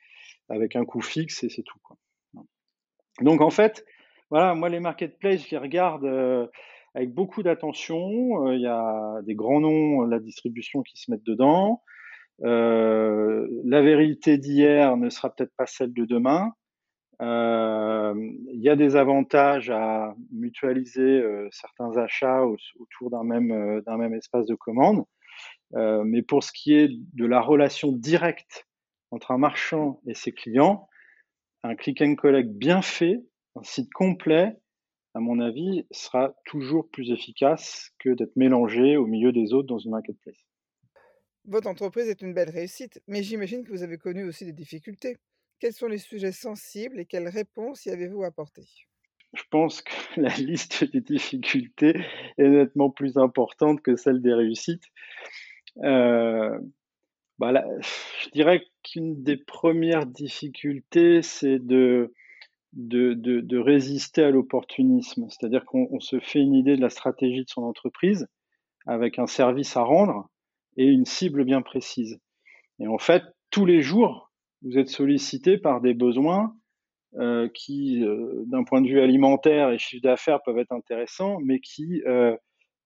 avec 0.49 0.77
un 0.77 0.85
coût 0.85 1.01
fixe 1.01 1.45
et 1.45 1.49
c'est 1.49 1.63
tout. 1.63 1.79
Donc 3.21 3.41
en 3.41 3.51
fait, 3.51 3.85
voilà, 4.31 4.55
moi 4.55 4.69
les 4.69 4.81
marketplaces, 4.81 5.47
je 5.47 5.51
les 5.51 5.59
regarde 5.59 6.05
euh, 6.05 6.47
avec 6.95 7.13
beaucoup 7.13 7.43
d'attention. 7.43 8.47
Euh, 8.47 8.55
il 8.55 8.61
y 8.61 8.67
a 8.67 9.21
des 9.23 9.35
grands 9.35 9.61
noms 9.61 10.05
de 10.05 10.11
la 10.11 10.19
distribution 10.19 10.83
qui 10.83 11.01
se 11.01 11.11
mettent 11.11 11.25
dedans. 11.25 11.83
Euh, 12.43 13.47
la 13.65 13.83
vérité 13.83 14.39
d'hier 14.39 14.97
ne 14.97 15.09
sera 15.09 15.31
peut-être 15.31 15.55
pas 15.57 15.67
celle 15.67 15.93
de 15.93 16.05
demain. 16.05 16.53
Il 17.21 18.61
y 18.61 18.69
a 18.69 18.77
des 18.77 18.97
avantages 18.97 19.71
à 19.71 20.15
mutualiser 20.33 21.23
certains 21.53 21.97
achats 21.97 22.45
autour 22.45 23.11
d'un 23.11 23.25
même, 23.25 23.81
d'un 23.87 23.97
même 23.97 24.15
espace 24.15 24.47
de 24.47 24.55
commande. 24.55 25.05
Euh, 25.77 26.05
mais 26.05 26.23
pour 26.23 26.45
ce 26.45 26.53
qui 26.53 26.75
est 26.75 26.89
de 27.15 27.27
la 27.27 27.41
relation 27.41 27.93
directe 27.93 28.67
entre 29.11 29.33
un 29.33 29.39
marchand 29.39 30.01
et 30.07 30.15
ses 30.15 30.33
clients, 30.33 30.89
un 31.63 31.75
click 31.75 32.01
and 32.03 32.15
collect 32.15 32.51
bien 32.51 32.83
fait, 32.83 33.23
un 33.57 33.63
site 33.63 33.93
complet, 33.93 34.57
à 35.15 35.21
mon 35.21 35.41
avis, 35.41 35.87
sera 35.91 36.35
toujours 36.45 36.89
plus 36.91 37.11
efficace 37.11 37.91
que 37.99 38.11
d'être 38.11 38.37
mélangé 38.37 38.97
au 38.97 39.07
milieu 39.07 39.33
des 39.33 39.53
autres 39.53 39.69
dans 39.69 39.79
une 39.79 39.93
marketplace. 39.93 40.45
Votre 41.47 41.69
entreprise 41.69 42.09
est 42.09 42.23
une 42.23 42.35
belle 42.35 42.51
réussite, 42.51 43.01
mais 43.07 43.23
j'imagine 43.23 43.65
que 43.65 43.71
vous 43.71 43.83
avez 43.83 43.99
connu 43.99 44.25
aussi 44.25 44.45
des 44.45 44.53
difficultés. 44.53 45.19
Quels 45.61 45.73
sont 45.73 45.87
les 45.87 45.99
sujets 45.99 46.33
sensibles 46.33 46.99
et 46.99 47.05
quelles 47.05 47.29
réponses 47.29 47.87
y 47.87 47.91
avez-vous 47.91 48.25
apportées? 48.25 48.67
Je 49.35 49.43
pense 49.51 49.83
que 49.83 49.93
la 50.21 50.35
liste 50.37 50.85
des 50.91 51.01
difficultés 51.01 51.95
est 52.39 52.49
nettement 52.49 52.91
plus 52.91 53.19
importante 53.19 53.83
que 53.83 53.97
celle 53.97 54.21
des 54.23 54.33
réussites. 54.33 54.85
Euh, 55.83 56.59
bah 57.39 57.53
je 57.81 58.31
dirais 58.31 58.65
qu'une 58.83 59.23
des 59.23 59.37
premières 59.37 60.07
difficultés, 60.07 61.21
c'est 61.23 61.59
de, 61.59 62.13
de, 62.75 63.59
résister 63.59 64.23
à 64.23 64.31
l'opportunisme. 64.31 65.27
C'est-à-dire 65.29 65.65
qu'on 65.65 66.01
se 66.01 66.21
fait 66.21 66.41
une 66.41 66.55
idée 66.55 66.77
de 66.77 66.81
la 66.81 66.91
stratégie 66.91 67.45
de 67.45 67.49
son 67.49 67.63
entreprise 67.63 68.27
avec 68.87 69.19
un 69.19 69.27
service 69.27 69.77
à 69.77 69.83
rendre 69.83 70.29
et 70.77 70.87
une 70.87 71.05
cible 71.07 71.45
bien 71.45 71.63
précise. 71.63 72.21
Et 72.81 72.87
en 72.87 72.99
fait, 72.99 73.23
tous 73.51 73.65
les 73.65 73.81
jours, 73.81 74.33
vous 74.63 74.79
êtes 74.79 74.89
sollicité 74.89 75.59
par 75.59 75.81
des 75.81 75.95
besoins 75.95 76.55
euh, 77.17 77.49
qui, 77.55 78.03
euh, 78.05 78.43
d'un 78.47 78.65
point 78.65 78.81
de 78.81 78.89
vue 78.89 79.01
alimentaire 79.01 79.71
et 79.71 79.79
chiffre 79.79 80.03
d'affaires, 80.03 80.43
peuvent 80.43 80.59
être 80.59 80.73
intéressants, 80.73 81.39
mais 81.45 81.61
qui 81.61 82.03
euh, 82.07 82.37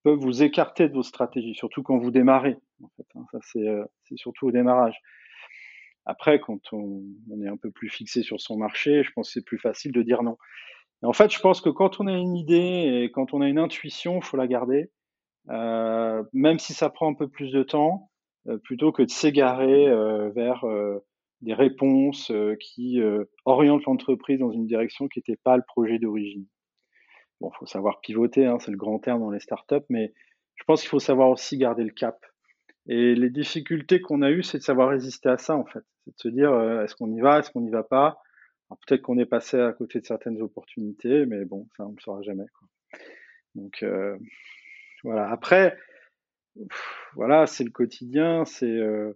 peuvent 0.03 0.18
vous 0.18 0.42
écarter 0.42 0.88
de 0.88 0.94
vos 0.94 1.03
stratégies, 1.03 1.55
surtout 1.55 1.83
quand 1.83 1.96
vous 1.96 2.11
démarrez. 2.11 2.57
Hein. 2.83 3.24
Ça, 3.33 3.38
c'est 3.42 4.16
surtout 4.16 4.48
au 4.48 4.53
démarrage. 4.53 5.01
Après, 6.08 6.40
quand 6.40 6.72
on, 6.72 7.02
est 7.44 7.48
un 7.48 7.58
peu 7.58 7.70
plus 7.70 7.90
fixé 7.90 8.22
sur 8.22 8.40
son 8.40 8.56
marché, 8.56 9.02
je 9.02 9.12
pense 9.12 9.28
que 9.28 9.34
c'est 9.34 9.44
plus 9.44 9.58
facile 9.58 9.92
de 9.92 10.00
dire 10.00 10.22
non. 10.22 10.38
En 11.02 11.12
fait, 11.12 11.30
je 11.30 11.38
pense 11.38 11.60
que 11.60 11.68
quand 11.68 12.00
on 12.00 12.06
a 12.06 12.14
une 12.14 12.34
idée 12.34 13.02
et 13.02 13.10
quand 13.12 13.34
on 13.34 13.42
a 13.42 13.46
une 13.46 13.58
intuition, 13.58 14.22
faut 14.22 14.38
la 14.38 14.46
garder, 14.46 14.90
euh, 15.50 16.24
même 16.32 16.58
si 16.58 16.72
ça 16.72 16.88
prend 16.88 17.10
un 17.10 17.14
peu 17.14 17.28
plus 17.28 17.52
de 17.52 17.62
temps, 17.62 18.10
euh, 18.48 18.56
plutôt 18.56 18.90
que 18.90 19.02
de 19.02 19.10
s'égarer 19.10 19.86
euh, 19.86 20.30
vers 20.30 20.64
des 21.42 21.52
réponses 21.52 22.32
qui 22.58 23.00
orientent 23.44 23.84
l'entreprise 23.84 24.38
dans 24.38 24.50
une 24.50 24.66
direction 24.66 25.08
qui 25.08 25.18
n'était 25.18 25.36
pas 25.36 25.58
le 25.58 25.62
projet 25.62 25.98
d'origine. 25.98 26.46
Bon, 27.42 27.50
faut 27.50 27.66
savoir 27.66 28.00
pivoter, 28.00 28.46
hein, 28.46 28.56
c'est 28.60 28.70
le 28.70 28.78
grand 28.78 28.98
terme 28.98 29.20
dans 29.20 29.30
les 29.30 29.40
startups, 29.40 29.86
mais 29.90 30.14
je 30.54 30.64
pense 30.64 30.80
qu'il 30.80 30.88
faut 30.88 30.98
savoir 30.98 31.28
aussi 31.28 31.58
garder 31.58 31.84
le 31.84 31.92
cap. 31.92 32.18
Et 32.88 33.14
les 33.14 33.31
difficultés 33.31 34.01
qu'on 34.01 34.22
a 34.22 34.31
eues, 34.31 34.42
c'est 34.42 34.59
de 34.59 34.62
savoir 34.62 34.88
résister 34.88 35.29
à 35.29 35.38
ça, 35.38 35.57
en 35.57 35.64
fait. 35.64 35.85
C'est 36.05 36.14
de 36.14 36.20
se 36.20 36.29
dire, 36.29 36.53
euh, 36.53 36.85
est-ce 36.85 36.94
qu'on 36.94 37.12
y 37.12 37.20
va, 37.20 37.38
est-ce 37.38 37.51
qu'on 37.51 37.61
n'y 37.61 37.70
va 37.70 37.83
pas? 37.83 38.22
Peut-être 38.87 39.03
qu'on 39.03 39.18
est 39.18 39.27
passé 39.27 39.59
à 39.59 39.72
côté 39.72 40.01
de 40.01 40.07
certaines 40.07 40.42
opportunités, 40.42 41.24
mais 41.24 41.44
bon, 41.46 41.66
ça 41.77 41.87
on 41.87 41.90
ne 41.90 41.96
le 41.96 42.03
saura 42.03 42.20
jamais. 42.20 42.44
Quoi. 42.53 42.68
Donc 43.55 43.85
voilà. 45.05 45.31
Après, 45.31 45.74
voilà, 47.14 47.46
c'est 47.46 47.64
le 47.64 47.70
quotidien, 47.70 48.44
c'est 48.44 48.66
euh, 48.66 49.12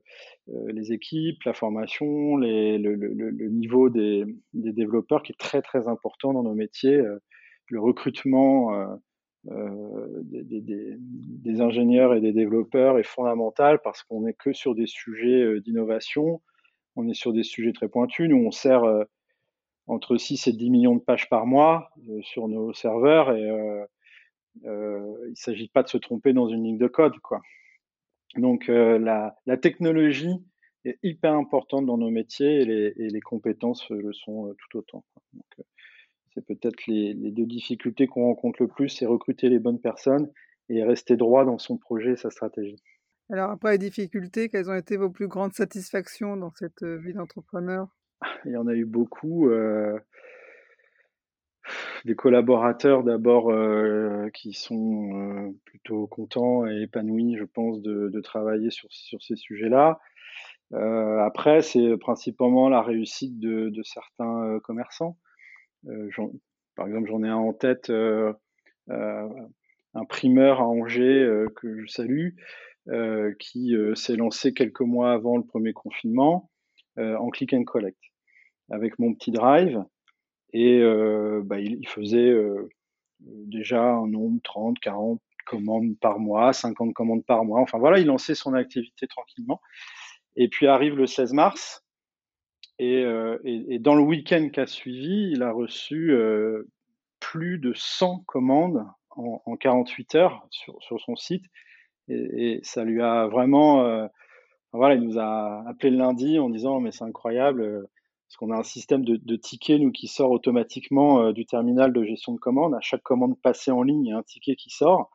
euh, 0.48 0.72
les 0.72 0.92
équipes, 0.92 1.42
la 1.44 1.52
formation, 1.52 2.36
les, 2.36 2.78
le, 2.78 2.94
le, 2.94 3.30
le, 3.30 3.48
niveau 3.48 3.90
des, 3.90 4.24
des, 4.54 4.72
développeurs 4.72 5.22
qui 5.22 5.32
est 5.32 5.38
très 5.38 5.62
très 5.62 5.88
important 5.88 6.32
dans 6.32 6.42
nos 6.42 6.54
métiers. 6.54 6.96
Euh, 6.96 7.18
le 7.68 7.80
recrutement 7.80 8.74
euh, 8.74 8.86
euh, 8.86 8.96
des, 9.44 10.60
des, 10.60 10.96
des, 10.98 11.60
ingénieurs 11.60 12.14
et 12.14 12.20
des 12.20 12.32
développeurs 12.32 12.98
est 12.98 13.02
fondamental 13.02 13.80
parce 13.82 14.02
qu'on 14.04 14.20
n'est 14.22 14.34
que 14.34 14.52
sur 14.52 14.74
des 14.74 14.86
sujets 14.86 15.60
d'innovation, 15.60 16.40
on 16.94 17.08
est 17.08 17.14
sur 17.14 17.32
des 17.32 17.42
sujets 17.42 17.72
très 17.72 17.88
pointus. 17.88 18.28
Nous, 18.28 18.36
on 18.36 18.52
sert 18.52 18.84
entre 19.88 20.16
6 20.16 20.46
et 20.46 20.52
10 20.52 20.70
millions 20.70 20.94
de 20.94 21.00
pages 21.00 21.28
par 21.28 21.46
mois 21.46 21.90
sur 22.22 22.46
nos 22.46 22.72
serveurs 22.72 23.32
et 23.32 23.86
euh, 24.64 25.16
il 25.26 25.30
ne 25.30 25.34
s'agit 25.34 25.68
pas 25.68 25.82
de 25.82 25.88
se 25.88 25.98
tromper 25.98 26.32
dans 26.32 26.48
une 26.48 26.64
ligne 26.64 26.78
de 26.78 26.88
code, 26.88 27.18
quoi. 27.20 27.40
Donc 28.36 28.68
euh, 28.68 28.98
la, 28.98 29.56
technologie 29.58 30.42
est 30.84 30.98
hyper 31.02 31.34
importante 31.34 31.86
dans 31.86 31.98
nos 31.98 32.10
métiers 32.10 32.62
et 32.62 33.10
les, 33.10 33.20
compétences 33.20 33.88
le 33.90 34.12
sont 34.12 34.48
euh, 34.48 34.54
tout 34.54 34.78
autant. 34.78 35.04
C'est 36.34 36.44
peut-être 36.44 36.86
les, 36.86 37.14
les, 37.14 37.30
deux 37.30 37.46
difficultés 37.46 38.06
qu'on 38.06 38.24
rencontre 38.24 38.62
le 38.62 38.68
plus, 38.68 38.88
c'est 38.88 39.06
recruter 39.06 39.48
les 39.48 39.58
bonnes 39.58 39.80
personnes 39.80 40.30
et 40.68 40.82
rester 40.82 41.16
droit 41.16 41.44
dans 41.44 41.58
son 41.58 41.76
projet 41.76 42.12
et 42.12 42.16
sa 42.16 42.30
stratégie. 42.30 42.82
Alors 43.30 43.50
après 43.50 43.72
les 43.72 43.78
difficultés, 43.78 44.48
quelles 44.48 44.70
ont 44.70 44.74
été 44.74 44.96
vos 44.96 45.10
plus 45.10 45.28
grandes 45.28 45.54
satisfactions 45.54 46.36
dans 46.36 46.50
cette 46.50 46.82
vie 46.82 47.14
d'entrepreneur? 47.14 47.88
Il 48.44 48.52
y 48.52 48.56
en 48.56 48.66
a 48.66 48.74
eu 48.74 48.84
beaucoup. 48.84 49.48
Euh, 49.48 49.98
des 52.04 52.16
collaborateurs 52.16 53.04
d'abord 53.04 53.50
euh, 53.50 54.28
qui 54.34 54.52
sont 54.52 55.10
euh, 55.14 55.50
plutôt 55.64 56.06
contents 56.06 56.66
et 56.66 56.82
épanouis, 56.82 57.36
je 57.38 57.44
pense, 57.44 57.80
de, 57.82 58.08
de 58.08 58.20
travailler 58.20 58.70
sur, 58.70 58.88
sur 58.90 59.22
ces 59.22 59.36
sujets-là. 59.36 60.00
Euh, 60.74 61.18
après, 61.20 61.62
c'est 61.62 61.96
principalement 61.98 62.68
la 62.68 62.82
réussite 62.82 63.38
de, 63.38 63.68
de 63.68 63.82
certains 63.82 64.44
euh, 64.44 64.60
commerçants. 64.60 65.18
Euh, 65.86 66.08
par 66.74 66.86
exemple, 66.86 67.08
j'en 67.08 67.22
ai 67.22 67.28
un 67.28 67.36
en 67.36 67.52
tête, 67.52 67.90
euh, 67.90 68.32
un 68.88 70.04
primeur 70.08 70.60
à 70.60 70.66
Angers 70.66 71.46
que 71.56 71.80
je 71.80 71.86
salue, 71.86 72.30
qui 73.38 73.74
s'est 73.94 74.16
lancé 74.16 74.54
quelques 74.54 74.80
mois 74.80 75.12
avant 75.12 75.36
le 75.36 75.44
premier 75.44 75.72
confinement 75.72 76.50
en 76.96 77.28
click 77.30 77.52
and 77.52 77.64
collect 77.64 77.98
avec 78.70 78.98
mon 78.98 79.14
petit 79.14 79.30
drive. 79.30 79.84
Et 80.52 80.80
euh, 80.80 81.42
bah, 81.44 81.60
il, 81.60 81.78
il, 81.80 81.88
faisait 81.88 82.28
euh, 82.30 82.68
déjà 83.20 83.82
un 83.82 84.06
nombre 84.06 84.40
30, 84.42 84.78
40 84.80 85.20
commandes 85.46 85.98
par 86.00 86.18
mois, 86.18 86.52
50 86.52 86.92
commandes 86.92 87.24
par 87.24 87.44
mois. 87.44 87.60
Enfin 87.60 87.78
voilà, 87.78 87.98
il 87.98 88.06
lançait 88.06 88.34
son 88.34 88.54
activité 88.54 89.06
tranquillement. 89.06 89.60
Et 90.36 90.48
puis 90.48 90.66
arrive 90.66 90.96
le 90.96 91.06
16 91.06 91.32
mars. 91.32 91.81
Et, 92.82 93.04
euh, 93.04 93.38
et, 93.44 93.78
dans 93.78 93.94
le 93.94 94.02
week-end 94.02 94.48
qui 94.52 94.58
a 94.58 94.66
suivi, 94.66 95.30
il 95.30 95.44
a 95.44 95.52
reçu 95.52 96.10
euh, 96.10 96.68
plus 97.20 97.60
de 97.60 97.72
100 97.76 98.24
commandes 98.26 98.84
en, 99.10 99.40
en 99.46 99.56
48 99.56 100.16
heures 100.16 100.44
sur, 100.50 100.74
son 100.98 101.14
site. 101.14 101.44
Et, 102.08 102.58
ça 102.64 102.82
lui 102.82 103.00
a 103.00 103.28
vraiment. 103.28 103.84
Euh, 103.84 104.08
voilà, 104.72 104.96
il 104.96 105.02
nous 105.02 105.16
a 105.16 105.62
appelé 105.68 105.90
le 105.90 105.98
lundi 105.98 106.40
en 106.40 106.50
disant 106.50 106.80
Mais 106.80 106.90
c'est 106.90 107.04
incroyable, 107.04 107.86
parce 108.26 108.36
qu'on 108.36 108.50
a 108.50 108.58
un 108.58 108.64
système 108.64 109.04
de, 109.04 109.36
tickets 109.36 109.80
nous 109.80 109.92
qui 109.92 110.08
sort 110.08 110.32
automatiquement 110.32 111.30
du 111.30 111.46
terminal 111.46 111.92
de 111.92 112.02
gestion 112.02 112.32
de 112.32 112.40
commande. 112.40 112.74
À 112.74 112.80
chaque 112.80 113.04
commande 113.04 113.40
passée 113.40 113.70
en 113.70 113.84
ligne, 113.84 114.06
il 114.06 114.08
y 114.08 114.12
a 114.12 114.18
un 114.18 114.24
ticket 114.24 114.56
qui 114.56 114.70
sort. 114.70 115.12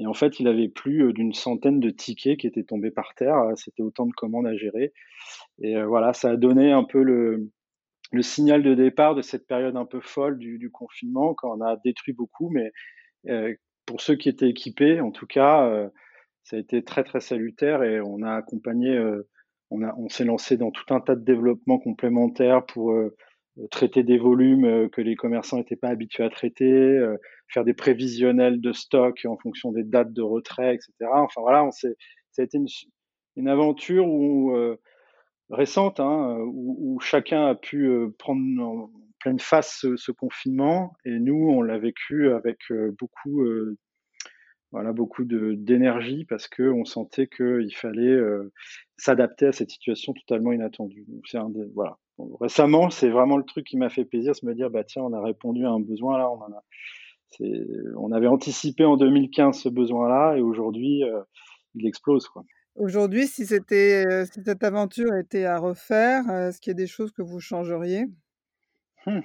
Et 0.00 0.06
en 0.06 0.14
fait, 0.14 0.40
il 0.40 0.48
avait 0.48 0.68
plus 0.68 1.04
euh, 1.04 1.12
d'une 1.12 1.34
centaine 1.34 1.78
de 1.78 1.90
tickets 1.90 2.38
qui 2.38 2.46
étaient 2.46 2.64
tombés 2.64 2.90
par 2.90 3.14
terre. 3.14 3.52
C'était 3.56 3.82
autant 3.82 4.06
de 4.06 4.12
commandes 4.12 4.46
à 4.46 4.56
gérer. 4.56 4.92
Et 5.60 5.76
euh, 5.76 5.86
voilà, 5.86 6.12
ça 6.12 6.30
a 6.30 6.36
donné 6.36 6.72
un 6.72 6.84
peu 6.84 7.02
le, 7.02 7.50
le 8.10 8.22
signal 8.22 8.62
de 8.62 8.74
départ 8.74 9.14
de 9.14 9.22
cette 9.22 9.46
période 9.46 9.76
un 9.76 9.86
peu 9.86 10.00
folle 10.00 10.38
du, 10.38 10.58
du 10.58 10.70
confinement, 10.70 11.34
quand 11.34 11.56
on 11.56 11.60
a 11.60 11.76
détruit 11.84 12.14
beaucoup. 12.14 12.50
Mais 12.50 12.72
euh, 13.28 13.54
pour 13.86 14.00
ceux 14.00 14.16
qui 14.16 14.28
étaient 14.28 14.48
équipés, 14.48 15.00
en 15.00 15.10
tout 15.10 15.26
cas, 15.26 15.66
euh, 15.66 15.88
ça 16.44 16.56
a 16.56 16.58
été 16.58 16.82
très 16.82 17.04
très 17.04 17.20
salutaire 17.20 17.82
et 17.82 18.00
on 18.00 18.22
a 18.22 18.32
accompagné 18.34 18.96
euh, 18.96 19.28
on, 19.70 19.82
a, 19.82 19.94
on 19.96 20.08
s'est 20.08 20.24
lancé 20.24 20.56
dans 20.56 20.70
tout 20.70 20.92
un 20.92 21.00
tas 21.00 21.14
de 21.14 21.24
développements 21.24 21.78
complémentaires 21.78 22.64
pour 22.66 22.92
euh, 22.92 23.16
traiter 23.70 24.02
des 24.02 24.18
volumes 24.18 24.64
euh, 24.64 24.88
que 24.88 25.00
les 25.00 25.16
commerçants 25.16 25.58
n'étaient 25.58 25.76
pas 25.76 25.88
habitués 25.88 26.24
à 26.24 26.30
traiter, 26.30 26.72
euh, 26.72 27.16
faire 27.48 27.64
des 27.64 27.74
prévisionnels 27.74 28.60
de 28.60 28.72
stock 28.72 29.20
en 29.26 29.36
fonction 29.36 29.72
des 29.72 29.82
dates 29.84 30.12
de 30.12 30.22
retrait, 30.22 30.74
etc. 30.74 30.92
Enfin 31.12 31.40
voilà, 31.40 31.64
on 31.64 31.70
ça 31.70 31.88
a 32.38 32.42
été 32.42 32.58
une, 33.36 33.48
aventure 33.48 34.06
où, 34.06 34.54
euh, 34.54 34.76
récente 35.50 36.00
hein, 36.00 36.38
où, 36.46 36.98
chacun 37.00 37.46
a 37.46 37.54
pu 37.54 37.86
euh, 37.88 38.14
prendre 38.18 38.62
en 38.62 38.90
pleine 39.18 39.40
face 39.40 39.84
ce, 39.96 40.12
confinement 40.12 40.94
et 41.04 41.18
nous 41.18 41.50
on 41.50 41.60
l'a 41.60 41.78
vécu 41.78 42.30
avec 42.32 42.58
beaucoup 42.98 43.44
voilà 44.72 44.92
beaucoup 44.92 45.24
d'énergie 45.24 46.24
parce 46.24 46.48
que 46.48 46.62
on 46.62 46.84
sentait 46.84 47.26
qu'il 47.26 47.74
fallait 47.74 48.02
euh, 48.02 48.52
s'adapter 48.96 49.46
à 49.46 49.52
cette 49.52 49.70
situation 49.70 50.12
totalement 50.12 50.52
inattendue. 50.52 51.04
C'est 51.26 51.38
un 51.38 51.50
des, 51.50 51.64
voilà. 51.74 51.98
Récemment, 52.40 52.90
c'est 52.90 53.08
vraiment 53.08 53.36
le 53.36 53.44
truc 53.44 53.66
qui 53.66 53.76
m'a 53.76 53.90
fait 53.90 54.04
plaisir, 54.04 54.34
se 54.34 54.46
me 54.46 54.54
dire 54.54 54.70
bah 54.70 54.84
tiens, 54.84 55.02
on 55.02 55.12
a 55.12 55.22
répondu 55.22 55.64
à 55.66 55.70
un 55.70 55.80
besoin 55.80 56.18
là, 56.18 56.30
on 56.30 56.40
en 56.42 56.52
a 56.52 56.62
c'est 57.30 57.66
on 57.96 58.12
avait 58.12 58.26
anticipé 58.26 58.84
en 58.84 58.96
2015 58.96 59.56
ce 59.58 59.68
besoin-là 59.68 60.36
et 60.36 60.40
aujourd'hui 60.40 61.04
euh, 61.04 61.20
il 61.74 61.86
explose 61.86 62.28
quoi. 62.28 62.44
Aujourd'hui, 62.76 63.26
si 63.26 63.46
c'était 63.46 64.06
euh, 64.06 64.24
si 64.24 64.42
cette 64.44 64.62
aventure 64.62 65.14
était 65.14 65.44
à 65.44 65.58
refaire, 65.58 66.28
est-ce 66.30 66.60
qu'il 66.60 66.70
y 66.70 66.74
a 66.74 66.74
des 66.74 66.86
choses 66.86 67.12
que 67.12 67.22
vous 67.22 67.40
changeriez? 67.40 68.06
Hmm. 69.06 69.20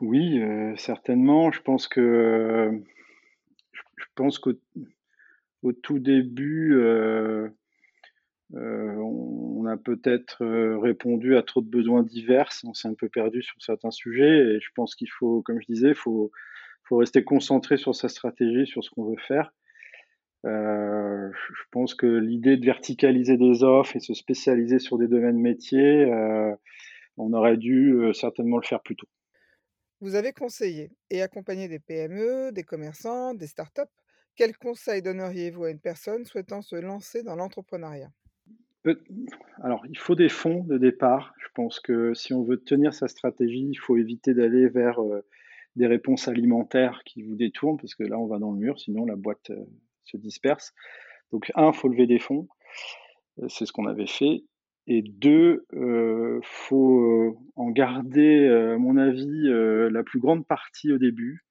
Oui, 0.00 0.42
euh, 0.42 0.74
certainement. 0.76 1.52
Je 1.52 1.62
pense 1.62 1.86
que 1.86 2.82
je 3.72 4.04
pense 4.16 4.38
qu'au 4.38 4.52
au 5.62 5.72
tout 5.72 6.00
début, 6.00 6.76
euh, 8.54 8.58
euh, 8.58 8.96
on 8.96 9.66
a 9.66 9.76
peut-être 9.76 10.44
répondu 10.76 11.36
à 11.36 11.42
trop 11.42 11.60
de 11.62 11.68
besoins 11.68 12.02
divers. 12.02 12.50
On 12.64 12.74
s'est 12.74 12.88
un 12.88 12.94
peu 12.94 13.08
perdu 13.08 13.42
sur 13.42 13.60
certains 13.62 13.90
sujets 13.90 14.54
et 14.54 14.60
je 14.60 14.68
pense 14.74 14.94
qu'il 14.94 15.10
faut, 15.10 15.42
comme 15.42 15.60
je 15.60 15.66
disais, 15.66 15.94
faut 15.94 16.30
faut 16.84 16.96
rester 16.96 17.22
concentré 17.22 17.76
sur 17.76 17.94
sa 17.94 18.08
stratégie, 18.08 18.66
sur 18.66 18.82
ce 18.82 18.90
qu'on 18.90 19.04
veut 19.04 19.20
faire. 19.28 19.54
Euh, 20.44 21.30
je 21.32 21.62
pense 21.70 21.94
que 21.94 22.06
l'idée 22.06 22.56
de 22.56 22.66
verticaliser 22.66 23.36
des 23.36 23.62
offres 23.62 23.94
et 23.94 24.00
se 24.00 24.14
spécialiser 24.14 24.80
sur 24.80 24.98
des 24.98 25.06
domaines 25.06 25.38
métiers, 25.38 26.02
euh, 26.12 26.52
on 27.16 27.32
aurait 27.32 27.56
dû 27.56 27.96
certainement 28.14 28.56
le 28.56 28.66
faire 28.66 28.82
plus 28.82 28.96
tôt. 28.96 29.06
Vous 30.00 30.16
avez 30.16 30.32
conseillé 30.32 30.90
et 31.10 31.22
accompagné 31.22 31.68
des 31.68 31.78
PME, 31.78 32.50
des 32.50 32.64
commerçants, 32.64 33.34
des 33.34 33.46
startups. 33.46 33.82
Quels 34.34 34.56
conseils 34.56 35.02
donneriez-vous 35.02 35.64
à 35.64 35.70
une 35.70 35.80
personne 35.80 36.24
souhaitant 36.24 36.62
se 36.62 36.74
lancer 36.74 37.22
dans 37.22 37.36
l'entrepreneuriat? 37.36 38.10
Alors, 39.62 39.84
il 39.88 39.98
faut 39.98 40.14
des 40.14 40.28
fonds 40.28 40.64
de 40.64 40.78
départ. 40.78 41.34
Je 41.38 41.48
pense 41.54 41.80
que 41.80 42.14
si 42.14 42.34
on 42.34 42.42
veut 42.42 42.58
tenir 42.58 42.94
sa 42.94 43.08
stratégie, 43.08 43.68
il 43.70 43.76
faut 43.76 43.96
éviter 43.96 44.34
d'aller 44.34 44.68
vers 44.68 45.00
euh, 45.00 45.24
des 45.76 45.86
réponses 45.86 46.28
alimentaires 46.28 47.02
qui 47.04 47.22
vous 47.22 47.36
détournent, 47.36 47.78
parce 47.78 47.94
que 47.94 48.02
là, 48.02 48.18
on 48.18 48.26
va 48.26 48.38
dans 48.38 48.52
le 48.52 48.58
mur, 48.58 48.78
sinon 48.78 49.04
la 49.04 49.16
boîte 49.16 49.50
euh, 49.50 49.64
se 50.04 50.16
disperse. 50.16 50.72
Donc, 51.30 51.52
un, 51.54 51.70
il 51.70 51.76
faut 51.76 51.88
lever 51.88 52.06
des 52.06 52.18
fonds. 52.18 52.48
C'est 53.48 53.66
ce 53.66 53.72
qu'on 53.72 53.86
avait 53.86 54.06
fait. 54.06 54.44
Et 54.88 55.02
deux, 55.02 55.64
euh, 55.74 56.40
faut 56.42 57.00
euh, 57.00 57.36
en 57.54 57.70
garder, 57.70 58.46
euh, 58.46 58.74
à 58.74 58.78
mon 58.78 58.96
avis, 58.96 59.48
euh, 59.48 59.88
la 59.90 60.02
plus 60.02 60.18
grande 60.18 60.46
partie 60.46 60.92
au 60.92 60.98
début, 60.98 61.44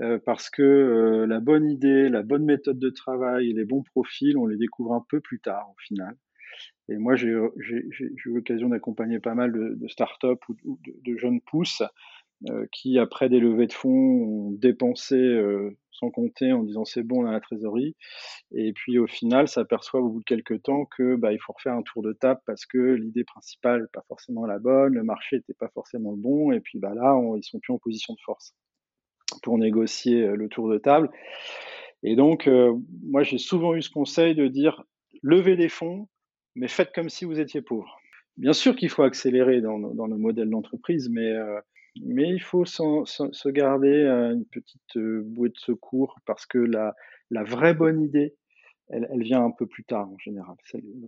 euh, 0.00 0.18
parce 0.24 0.48
que 0.48 0.62
euh, 0.62 1.26
la 1.26 1.40
bonne 1.40 1.68
idée, 1.68 2.08
la 2.08 2.22
bonne 2.22 2.44
méthode 2.44 2.78
de 2.78 2.88
travail 2.90 3.52
les 3.52 3.64
bons 3.64 3.82
profils, 3.82 4.38
on 4.38 4.46
les 4.46 4.56
découvre 4.56 4.94
un 4.94 5.04
peu 5.08 5.20
plus 5.20 5.40
tard 5.40 5.68
au 5.70 5.78
final. 5.80 6.16
Et 6.88 6.96
moi, 6.96 7.16
j'ai 7.16 7.28
eu 7.28 8.22
l'occasion 8.26 8.68
d'accompagner 8.68 9.18
pas 9.18 9.34
mal 9.34 9.52
de, 9.52 9.74
de 9.74 9.88
startups 9.88 10.26
ou, 10.48 10.78
de, 10.84 11.16
jeunes 11.16 11.40
pousses 11.40 11.82
euh, 12.50 12.66
qui, 12.72 12.98
après 12.98 13.28
des 13.28 13.38
levées 13.38 13.66
de 13.66 13.72
fonds, 13.72 13.90
ont 13.90 14.50
dépensé 14.52 15.14
euh, 15.14 15.76
sans 15.92 16.10
compter 16.10 16.52
en 16.52 16.64
disant 16.64 16.84
c'est 16.84 17.04
bon, 17.04 17.22
on 17.22 17.26
a 17.26 17.32
la 17.32 17.40
trésorerie. 17.40 17.94
Et 18.50 18.72
puis 18.72 18.98
au 18.98 19.06
final, 19.06 19.46
s'aperçoivent 19.46 20.04
au 20.04 20.10
bout 20.10 20.20
de 20.20 20.24
quelques 20.24 20.62
temps 20.62 20.84
que 20.84 21.14
bah, 21.14 21.32
il 21.32 21.38
faut 21.38 21.52
refaire 21.52 21.74
un 21.74 21.82
tour 21.82 22.02
de 22.02 22.12
table 22.12 22.40
parce 22.46 22.66
que 22.66 22.78
l'idée 22.78 23.24
principale 23.24 23.82
n'est 23.82 23.88
pas 23.92 24.04
forcément 24.08 24.44
la 24.44 24.58
bonne, 24.58 24.94
le 24.94 25.04
marché 25.04 25.36
n'était 25.36 25.54
pas 25.54 25.68
forcément 25.68 26.10
le 26.10 26.16
bon, 26.16 26.50
et 26.50 26.60
puis 26.60 26.78
bah, 26.78 26.94
là, 26.94 27.16
on, 27.16 27.36
ils 27.36 27.44
sont 27.44 27.60
plus 27.60 27.72
en 27.72 27.78
position 27.78 28.14
de 28.14 28.20
force 28.24 28.54
pour 29.42 29.56
négocier 29.58 30.22
euh, 30.22 30.34
le 30.34 30.48
tour 30.48 30.68
de 30.68 30.78
table. 30.78 31.10
Et 32.02 32.16
donc, 32.16 32.48
euh, 32.48 32.74
moi, 33.04 33.22
j'ai 33.22 33.38
souvent 33.38 33.74
eu 33.74 33.82
ce 33.82 33.90
conseil 33.90 34.34
de 34.34 34.48
dire 34.48 34.82
levez 35.22 35.56
des 35.56 35.68
fonds, 35.68 36.08
mais 36.54 36.68
faites 36.68 36.92
comme 36.94 37.08
si 37.08 37.24
vous 37.24 37.40
étiez 37.40 37.62
pauvre. 37.62 38.00
bien 38.36 38.52
sûr 38.52 38.76
qu'il 38.76 38.90
faut 38.90 39.02
accélérer 39.02 39.60
dans, 39.60 39.78
dans 39.78 40.08
nos 40.08 40.18
modèles 40.18 40.50
d'entreprise, 40.50 41.08
mais, 41.10 41.30
euh, 41.30 41.60
mais 42.00 42.28
il 42.28 42.40
faut 42.40 42.64
se 42.64 43.48
garder 43.48 44.06
une 44.06 44.46
petite 44.46 44.96
bouée 44.96 45.50
de 45.50 45.58
secours 45.58 46.18
parce 46.26 46.46
que 46.46 46.58
la, 46.58 46.94
vraie 47.44 47.74
bonne 47.74 48.00
idée, 48.02 48.34
elle, 48.88 49.22
vient 49.22 49.44
un 49.44 49.50
peu 49.50 49.66
plus 49.66 49.84
tard 49.84 50.08
en 50.10 50.18
général. 50.18 50.56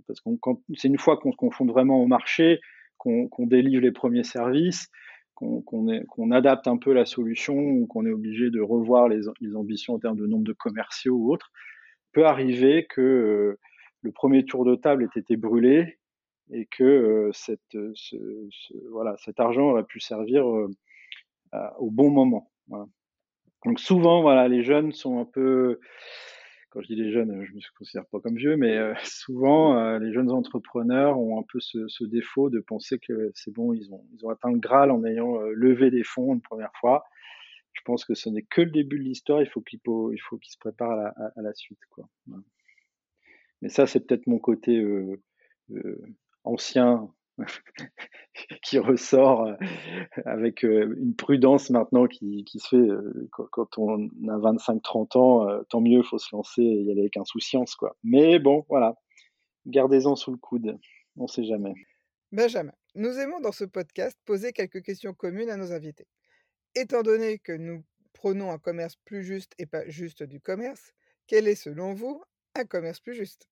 Parce 0.07 0.21
que 0.21 0.31
c'est 0.75 0.89
une 0.89 0.99
fois 0.99 1.17
qu'on 1.17 1.33
se 1.33 1.37
confronte 1.37 1.71
vraiment 1.71 2.03
au 2.03 2.07
marché, 2.07 2.61
qu'on 2.99 3.29
délivre 3.47 3.83
les 3.83 3.93
premiers 3.93 4.25
services, 4.25 4.89
qu'on 5.35 6.31
adapte 6.31 6.69
un 6.69 6.77
peu 6.77 6.93
la 6.93 7.05
solution 7.05 7.57
ou 7.57 7.87
qu'on 7.87 8.07
est 8.07 8.13
obligé 8.13 8.51
de 8.51 8.61
revoir 8.61 9.09
les, 9.09 9.21
les, 9.41 9.57
ambitions 9.57 9.95
en 9.95 9.99
termes 9.99 10.17
de 10.17 10.27
nombre 10.27 10.45
de 10.45 10.53
commerciaux 10.53 11.17
ou 11.17 11.33
autres, 11.33 11.51
peut 12.13 12.27
arriver 12.27 12.87
que 12.89 13.01
euh, 13.01 13.59
le 14.05 14.13
premier 14.13 14.45
tour 14.45 14.65
de 14.65 14.77
table 14.77 15.05
ait 15.05 15.19
été 15.19 15.37
brûlé 15.37 15.99
et 16.53 16.67
que 16.67 16.85
euh, 16.85 17.31
cette, 17.33 17.77
ce, 17.95 18.17
voilà, 18.91 19.17
cet 19.19 19.41
argent 19.41 19.71
aurait 19.71 19.85
pu 19.85 19.99
servir 19.99 20.47
euh, 20.47 20.69
au 21.79 21.91
bon 21.91 22.11
moment. 22.11 22.53
Voilà. 22.69 22.87
Donc 23.65 23.81
souvent, 23.81 24.23
voilà, 24.23 24.47
les 24.47 24.63
jeunes 24.63 24.93
sont 24.93 25.19
un 25.19 25.25
peu 25.25 25.81
quand 26.75 26.83
je 26.83 26.89
dis 26.89 26.97
les 26.97 27.13
jeunes, 27.13 27.45
je 27.45 27.53
me 27.53 27.61
considère 27.79 28.05
pas 28.07 28.19
comme 28.19 28.37
vieux, 28.37 28.57
mais 28.57 28.77
euh, 28.77 28.95
souvent 29.05 29.79
euh, 29.79 30.01
les 30.01 30.13
jeunes 30.13 30.31
entrepreneurs 30.31 31.19
ont 31.19 31.39
un 31.39 31.45
peu 31.45 31.61
ce, 31.61 31.87
ce 31.87 32.05
défaut 32.05 32.51
de 32.51 32.59
penser 32.59 32.99
que 32.99 33.31
c'est 33.35 33.53
bon, 33.53 33.73
ils 33.73 33.93
ont, 33.93 34.05
ils 34.13 34.27
ont 34.27 34.31
atteint 34.31 34.51
le 34.51 34.59
Graal 34.59 34.91
en 34.91 35.05
ayant 35.05 35.41
euh, 35.41 35.53
levé 35.55 35.91
des 35.93 36.03
fonds 36.03 36.35
une 36.35 36.43
première 36.43 36.73
fois. 36.81 37.05
Je 37.73 37.81
pense 37.85 38.05
que 38.05 38.15
ce 38.15 38.29
n'est 38.29 38.43
que 38.43 38.61
le 38.61 38.71
début 38.71 38.99
de 38.99 39.05
l'histoire. 39.05 39.41
Il 39.41 39.49
faut 39.49 39.61
qu'il 39.61 39.81
il 39.85 40.21
faut 40.21 40.37
qu'ils 40.39 40.53
se 40.53 40.59
préparent 40.59 40.93
à 40.93 40.97
la, 40.97 41.09
à, 41.09 41.33
à 41.37 41.43
la 41.43 41.55
suite, 41.55 41.81
quoi. 41.91 42.09
Mais 43.65 43.71
ça, 43.71 43.87
c'est 43.87 44.01
peut-être 44.01 44.27
mon 44.27 44.39
côté 44.39 44.85
ancien 46.45 47.09
qui 48.63 48.79
ressort 48.79 49.49
avec 50.27 50.65
une 50.65 51.17
prudence 51.17 51.71
maintenant 51.71 52.07
qui, 52.07 52.45
se 52.59 52.69
fait 52.69 52.87
quand 53.31 53.79
on 53.79 54.11
a 54.29 54.37
25-30 54.37 55.19
ans, 55.19 55.65
tant 55.71 55.81
mieux, 55.81 56.03
faut 56.03 56.19
se 56.19 56.37
lancer 56.37 56.61
et 56.61 56.83
y 56.83 56.93
aller 56.93 57.01
avec 57.01 57.17
insouciance, 57.17 57.75
quoi. 57.75 57.97
Mais 58.05 58.39
bon, 58.39 58.67
voilà, 58.69 58.97
gardez-en 59.65 60.15
sous 60.15 60.33
le 60.33 60.37
coude, 60.37 60.79
on 61.17 61.27
sait 61.27 61.45
jamais. 61.45 61.73
Benjamin, 62.33 62.75
nous 62.95 63.19
aimons 63.19 63.41
dans 63.41 63.51
ce 63.51 63.65
podcast 63.65 64.19
poser 64.27 64.53
quelques 64.53 64.83
questions 64.83 65.15
communes 65.15 65.49
à 65.49 65.57
nos 65.57 65.73
invités. 65.73 66.07
Étant 66.75 67.01
donné 67.01 67.39
que 67.39 67.53
nous 67.53 67.83
prenons 68.13 68.51
un 68.51 68.59
commerce 68.59 68.97
plus 69.07 69.25
juste 69.25 69.55
et 69.57 69.65
pas 69.65 69.89
juste 69.89 70.23
du 70.23 70.39
commerce, 70.39 70.93
quel 71.27 71.49
est 71.49 71.55
selon 71.55 71.95
vous 71.95 72.23
un 72.57 72.67
commerce 72.67 73.01
plus 73.01 73.15
juste? 73.15 73.49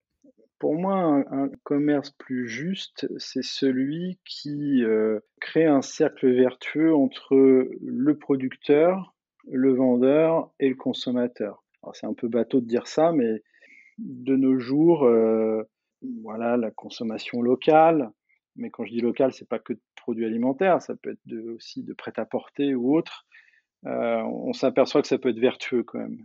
Pour 0.63 0.77
moi, 0.77 1.25
un, 1.29 1.49
commerce 1.65 2.11
plus 2.11 2.47
juste, 2.47 3.09
c'est 3.19 3.43
celui 3.43 4.21
qui 4.25 4.85
euh, 4.85 5.19
crée 5.41 5.67
un 5.67 5.83
cercle 5.83 6.33
vertueux 6.33 6.95
entre 6.95 7.69
le 7.81 8.17
producteur, 8.17 9.13
le 9.51 9.75
vendeur 9.75 10.53
et 10.61 10.69
le 10.69 10.77
consommateur. 10.77 11.65
C'est 11.95 12.07
un 12.07 12.15
peu 12.15 12.29
bateau 12.29 12.61
de 12.61 12.67
dire 12.67 12.87
ça, 12.87 13.11
mais 13.11 13.43
de 13.99 14.37
nos 14.37 14.61
jours, 14.61 15.05
euh, 15.05 15.65
voilà, 16.23 16.57
la 16.57 16.71
consommation 16.71 17.43
locale. 17.43 18.13
Mais 18.55 18.71
quand 18.71 18.85
je 18.85 18.93
dis 18.93 19.01
locale, 19.01 19.33
c'est 19.33 19.49
pas 19.49 19.59
que 19.59 19.73
de 19.73 19.81
produits 19.97 20.27
alimentaires, 20.27 20.81
ça 20.81 20.95
peut 20.95 21.11
être 21.11 21.55
aussi 21.57 21.83
de 21.83 21.93
prêt-à-porter 21.93 22.77
ou 22.77 22.97
autre. 22.97 23.27
Euh, 23.87 24.23
on 24.23 24.53
s'aperçoit 24.53 25.03
que 25.03 25.09
ça 25.09 25.19
peut 25.19 25.31
être 25.31 25.41
vertueux 25.41 25.83
quand 25.83 25.99
même 25.99 26.19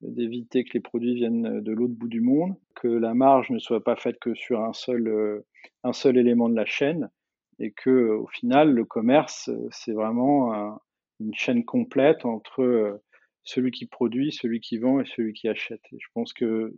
d'éviter 0.00 0.64
que 0.64 0.74
les 0.74 0.80
produits 0.80 1.14
viennent 1.14 1.60
de 1.60 1.72
l'autre 1.72 1.94
bout 1.94 2.08
du 2.08 2.20
monde, 2.20 2.54
que 2.74 2.88
la 2.88 3.14
marge 3.14 3.50
ne 3.50 3.58
soit 3.58 3.82
pas 3.82 3.96
faite 3.96 4.18
que 4.18 4.34
sur 4.34 4.60
un 4.60 4.72
seul, 4.72 5.08
euh, 5.08 5.46
un 5.84 5.92
seul 5.92 6.18
élément 6.18 6.48
de 6.48 6.56
la 6.56 6.66
chaîne, 6.66 7.10
et 7.58 7.72
que 7.72 8.10
au 8.10 8.26
final, 8.26 8.72
le 8.72 8.84
commerce, 8.84 9.50
c'est 9.70 9.92
vraiment 9.92 10.52
un, 10.52 10.80
une 11.20 11.34
chaîne 11.34 11.64
complète 11.64 12.24
entre 12.24 12.62
euh, 12.62 13.02
celui 13.42 13.70
qui 13.70 13.86
produit, 13.86 14.32
celui 14.32 14.60
qui 14.60 14.78
vend 14.78 15.00
et 15.00 15.06
celui 15.06 15.32
qui 15.32 15.48
achète. 15.48 15.82
Je 15.92 16.06
pense 16.14 16.32
que 16.32 16.74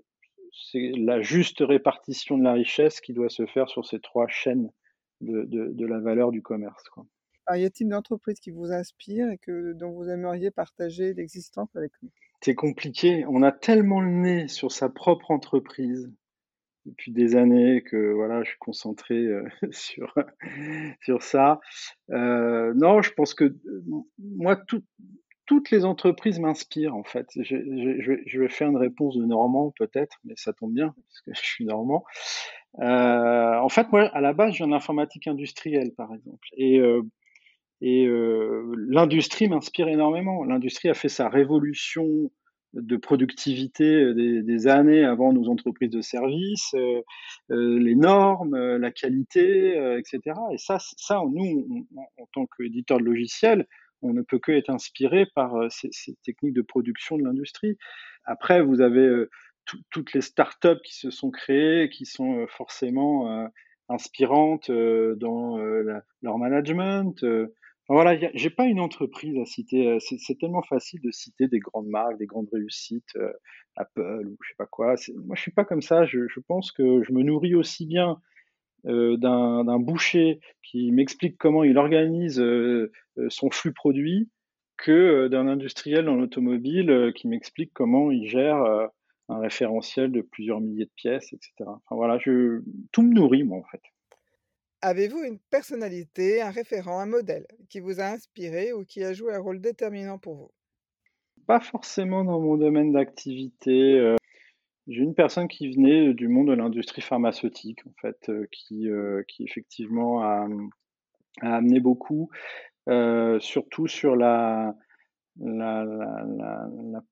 c'est 0.52 0.92
la 0.96 1.20
juste 1.20 1.60
répartition 1.60 2.38
de 2.38 2.44
la 2.44 2.52
richesse 2.52 3.00
qui 3.00 3.12
doit 3.12 3.28
se 3.28 3.46
faire 3.46 3.68
sur 3.68 3.86
ces 3.86 4.00
trois 4.00 4.28
chaînes 4.28 4.70
de, 5.20 5.44
de, 5.44 5.86
la 5.86 5.98
valeur 5.98 6.30
du 6.30 6.42
commerce. 6.42 6.82
Quoi. 6.90 7.04
Alors, 7.46 7.60
y 7.60 7.64
a-t-il 7.64 7.86
une 7.86 7.94
entreprise 7.94 8.38
qui 8.38 8.50
vous 8.50 8.70
inspire 8.72 9.30
et 9.30 9.38
que, 9.38 9.72
dont 9.72 9.90
vous 9.90 10.08
aimeriez 10.08 10.50
partager 10.50 11.12
l'existence 11.14 11.74
avec 11.74 11.92
nous? 12.02 12.10
C'est 12.40 12.54
compliqué. 12.54 13.24
On 13.28 13.42
a 13.42 13.52
tellement 13.52 14.00
le 14.00 14.10
nez 14.10 14.48
sur 14.48 14.72
sa 14.72 14.88
propre 14.88 15.30
entreprise 15.30 16.10
depuis 16.86 17.12
des 17.12 17.36
années 17.36 17.82
que 17.82 18.12
voilà, 18.12 18.42
je 18.42 18.50
suis 18.50 18.58
concentré 18.58 19.14
euh, 19.14 19.44
sur 19.70 20.14
sur 21.02 21.22
ça. 21.22 21.60
Euh, 22.10 22.72
non, 22.74 23.02
je 23.02 23.12
pense 23.12 23.34
que 23.34 23.44
euh, 23.44 23.82
moi, 24.18 24.56
tout, 24.56 24.82
toutes 25.46 25.70
les 25.70 25.84
entreprises 25.84 26.38
m'inspirent 26.38 26.94
en 26.94 27.04
fait. 27.04 27.26
Je, 27.36 28.38
vais 28.40 28.48
faire 28.48 28.68
une 28.68 28.76
réponse 28.76 29.16
de 29.16 29.24
Normand 29.24 29.72
peut-être, 29.78 30.18
mais 30.24 30.34
ça 30.36 30.52
tombe 30.52 30.72
bien 30.72 30.94
parce 30.94 31.20
que 31.22 31.30
je 31.34 31.46
suis 31.46 31.64
Normand. 31.64 32.04
En 32.80 33.68
fait, 33.68 33.90
moi, 33.90 34.04
à 34.04 34.20
la 34.20 34.32
base, 34.32 34.52
je 34.52 34.58
viens 34.58 34.68
d'informatique 34.68 35.26
industrielle, 35.26 35.92
par 35.96 36.14
exemple, 36.14 36.48
et 36.56 36.80
et 37.80 38.06
euh, 38.06 38.74
l'industrie 38.88 39.48
m'inspire 39.48 39.88
énormément. 39.88 40.44
L'industrie 40.44 40.88
a 40.88 40.94
fait 40.94 41.08
sa 41.08 41.28
révolution 41.28 42.30
de 42.74 42.96
productivité 42.96 43.84
euh, 43.84 44.42
des, 44.42 44.66
années 44.66 45.04
avant 45.04 45.32
nos 45.32 45.48
entreprises 45.48 45.90
de 45.90 46.00
services, 46.00 46.74
euh, 46.74 47.00
euh, 47.50 47.78
les 47.78 47.94
normes, 47.94 48.54
euh, 48.54 48.78
la 48.78 48.90
qualité, 48.90 49.78
euh, 49.78 49.98
etc. 49.98 50.36
Et 50.52 50.58
ça, 50.58 50.78
ça 50.78 51.22
nous, 51.30 51.86
en 52.18 52.26
tant 52.32 52.46
qu'éditeur 52.46 52.98
de 52.98 53.04
logiciels, 53.04 53.66
on 54.02 54.12
ne 54.12 54.22
peut 54.22 54.38
que 54.38 54.52
être 54.52 54.70
inspiré 54.70 55.26
par 55.34 55.54
ces, 55.70 55.88
ces, 55.92 56.14
techniques 56.24 56.54
de 56.54 56.62
production 56.62 57.16
de 57.16 57.24
l'industrie. 57.24 57.76
Après, 58.24 58.62
vous 58.62 58.80
avez 58.80 59.24
toutes 59.90 60.12
les 60.12 60.20
startups 60.20 60.80
qui 60.84 60.94
se 60.94 61.10
sont 61.10 61.30
créées, 61.32 61.88
qui 61.88 62.06
sont 62.06 62.46
forcément 62.46 63.50
inspirantes 63.88 64.70
dans 64.70 65.58
leur 66.22 66.38
management 66.38 67.24
voilà, 67.94 68.18
j'ai 68.34 68.50
pas 68.50 68.66
une 68.66 68.80
entreprise 68.80 69.38
à 69.38 69.46
citer. 69.46 69.88
Euh, 69.88 69.98
c'est 70.00 70.38
tellement 70.38 70.62
facile 70.62 71.00
de 71.00 71.10
citer 71.10 71.48
des 71.48 71.58
grandes 71.58 71.86
marques, 71.86 72.18
des 72.18 72.26
grandes 72.26 72.48
réussites, 72.52 73.16
euh, 73.16 73.32
Apple 73.76 74.26
ou 74.26 74.36
je 74.42 74.48
sais 74.48 74.56
pas 74.58 74.66
quoi. 74.66 74.94
Moi, 75.24 75.34
je 75.36 75.40
suis 75.40 75.52
pas 75.52 75.64
comme 75.64 75.80
ça. 75.80 76.04
Je, 76.04 76.40
pense 76.46 76.70
que 76.70 77.02
je 77.02 77.12
me 77.12 77.22
nourris 77.22 77.54
aussi 77.54 77.86
bien 77.86 78.20
euh, 78.86 79.16
d'un 79.16 79.78
boucher 79.78 80.40
qui 80.62 80.92
m'explique 80.92 81.38
comment 81.38 81.64
il 81.64 81.78
organise 81.78 82.42
son 83.28 83.50
flux 83.50 83.72
produit 83.72 84.28
que 84.76 85.28
d'un 85.28 85.48
industriel 85.48 86.04
dans 86.04 86.14
l'automobile 86.14 87.12
qui 87.16 87.26
m'explique 87.26 87.72
comment 87.72 88.10
il 88.10 88.28
gère 88.28 88.90
un 89.28 89.38
référentiel 89.40 90.12
de 90.12 90.20
plusieurs 90.20 90.60
milliers 90.60 90.84
de 90.84 90.92
pièces, 90.94 91.32
etc. 91.32 91.52
Enfin 91.60 91.96
voilà, 91.96 92.18
je, 92.18 92.62
tout 92.92 93.02
me 93.02 93.14
nourrit 93.14 93.44
moi 93.44 93.58
en 93.58 93.64
fait. 93.64 93.82
Avez-vous 94.80 95.24
une 95.24 95.38
personnalité, 95.50 96.40
un 96.40 96.50
référent, 96.50 97.00
un 97.00 97.06
modèle 97.06 97.46
qui 97.68 97.80
vous 97.80 98.00
a 98.00 98.04
inspiré 98.04 98.72
ou 98.72 98.84
qui 98.84 99.02
a 99.02 99.12
joué 99.12 99.34
un 99.34 99.40
rôle 99.40 99.60
déterminant 99.60 100.18
pour 100.18 100.36
vous? 100.36 100.50
Pas 101.46 101.60
forcément 101.60 102.24
dans 102.24 102.40
mon 102.40 102.56
domaine 102.56 102.92
d'activité. 102.92 104.16
J'ai 104.86 105.02
une 105.02 105.14
personne 105.14 105.48
qui 105.48 105.70
venait 105.70 106.14
du 106.14 106.28
monde 106.28 106.48
de 106.48 106.54
l'industrie 106.54 107.02
pharmaceutique, 107.02 107.80
en 107.86 107.92
fait, 108.00 108.30
qui, 108.52 108.88
effectivement 109.40 110.22
a, 110.22 110.46
a 111.40 111.56
amené 111.56 111.80
beaucoup, 111.80 112.30
surtout 113.40 113.86
sur 113.86 114.16
la, 114.16 114.74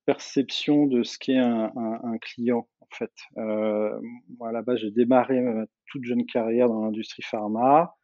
perception 0.05 0.87
de 0.87 1.03
ce 1.03 1.19
qu'est 1.19 1.39
un, 1.39 2.19
client 2.21 2.69
en 2.93 2.97
fait. 2.97 3.13
Euh, 3.39 3.99
moi, 4.39 4.49
à 4.49 4.53
la 4.53 4.63
base, 4.63 4.79
j'ai 4.79 4.91
démarré 4.91 5.41
ma 5.41 5.67
toute 5.87 6.05
jeune 6.05 6.27
carrière 6.27 6.69
dans 6.69 6.85
l'industrie 6.85 7.23
pharma. 7.23 7.95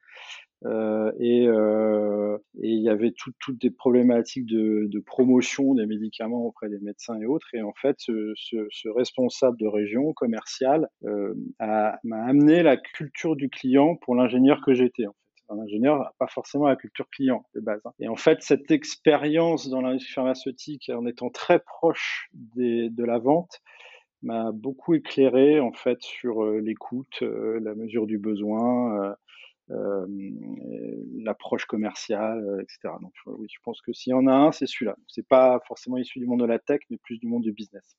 Euh, 0.64 1.10
et, 1.18 1.48
euh, 1.48 2.38
et, 2.62 2.68
il 2.68 2.82
y 2.82 2.88
avait 2.88 3.10
toutes 3.10 3.34
tout 3.40 3.52
des 3.52 3.70
problématiques 3.70 4.46
de, 4.46 5.00
promotion 5.04 5.74
des 5.74 5.86
médicaments 5.86 6.44
auprès 6.44 6.68
des 6.68 6.78
médecins 6.78 7.18
et 7.20 7.26
autres. 7.26 7.48
Et 7.54 7.62
en 7.62 7.72
fait, 7.74 7.96
ce, 7.98 8.88
responsable 8.88 9.58
de 9.58 9.66
région 9.66 10.12
commerciale 10.12 10.88
m'a 11.58 12.24
amené 12.24 12.62
la 12.62 12.76
culture 12.76 13.36
du 13.36 13.48
client 13.48 13.96
pour 13.96 14.14
l'ingénieur 14.14 14.60
que 14.64 14.74
j'étais. 14.74 15.06
En 15.06 15.12
fait. 15.12 15.16
Un 15.52 15.58
ingénieur 15.58 15.98
n'a 15.98 16.12
pas 16.18 16.28
forcément 16.28 16.66
la 16.66 16.76
culture 16.76 17.08
client 17.10 17.44
de 17.54 17.60
base. 17.60 17.80
Hein. 17.84 17.92
Et 17.98 18.08
en 18.08 18.16
fait, 18.16 18.38
cette 18.40 18.70
expérience 18.70 19.68
dans 19.68 19.82
l'industrie 19.82 20.14
pharmaceutique, 20.14 20.90
en 20.94 21.04
étant 21.04 21.28
très 21.28 21.58
proche 21.58 22.30
de 22.32 23.04
la 23.04 23.18
vente, 23.18 23.60
m'a 24.22 24.52
beaucoup 24.52 24.94
éclairé 24.94 25.60
en 25.60 25.72
fait 25.72 26.00
sur 26.02 26.44
l'écoute, 26.44 27.20
la 27.20 27.74
mesure 27.74 28.06
du 28.06 28.18
besoin, 28.18 29.16
l'approche 29.68 31.66
commerciale, 31.66 32.60
etc. 32.62 32.94
Donc 33.00 33.12
oui, 33.26 33.48
je 33.50 33.58
pense 33.62 33.80
que 33.80 33.92
s'il 33.92 34.10
y 34.10 34.14
en 34.14 34.26
a 34.26 34.32
un, 34.32 34.52
c'est 34.52 34.66
celui-là. 34.66 34.96
C'est 35.08 35.26
pas 35.26 35.60
forcément 35.66 35.96
issu 35.96 36.18
du 36.18 36.26
monde 36.26 36.40
de 36.40 36.46
la 36.46 36.58
tech, 36.58 36.80
mais 36.90 36.98
plus 36.98 37.18
du 37.18 37.26
monde 37.26 37.42
du 37.42 37.52
business. 37.52 37.96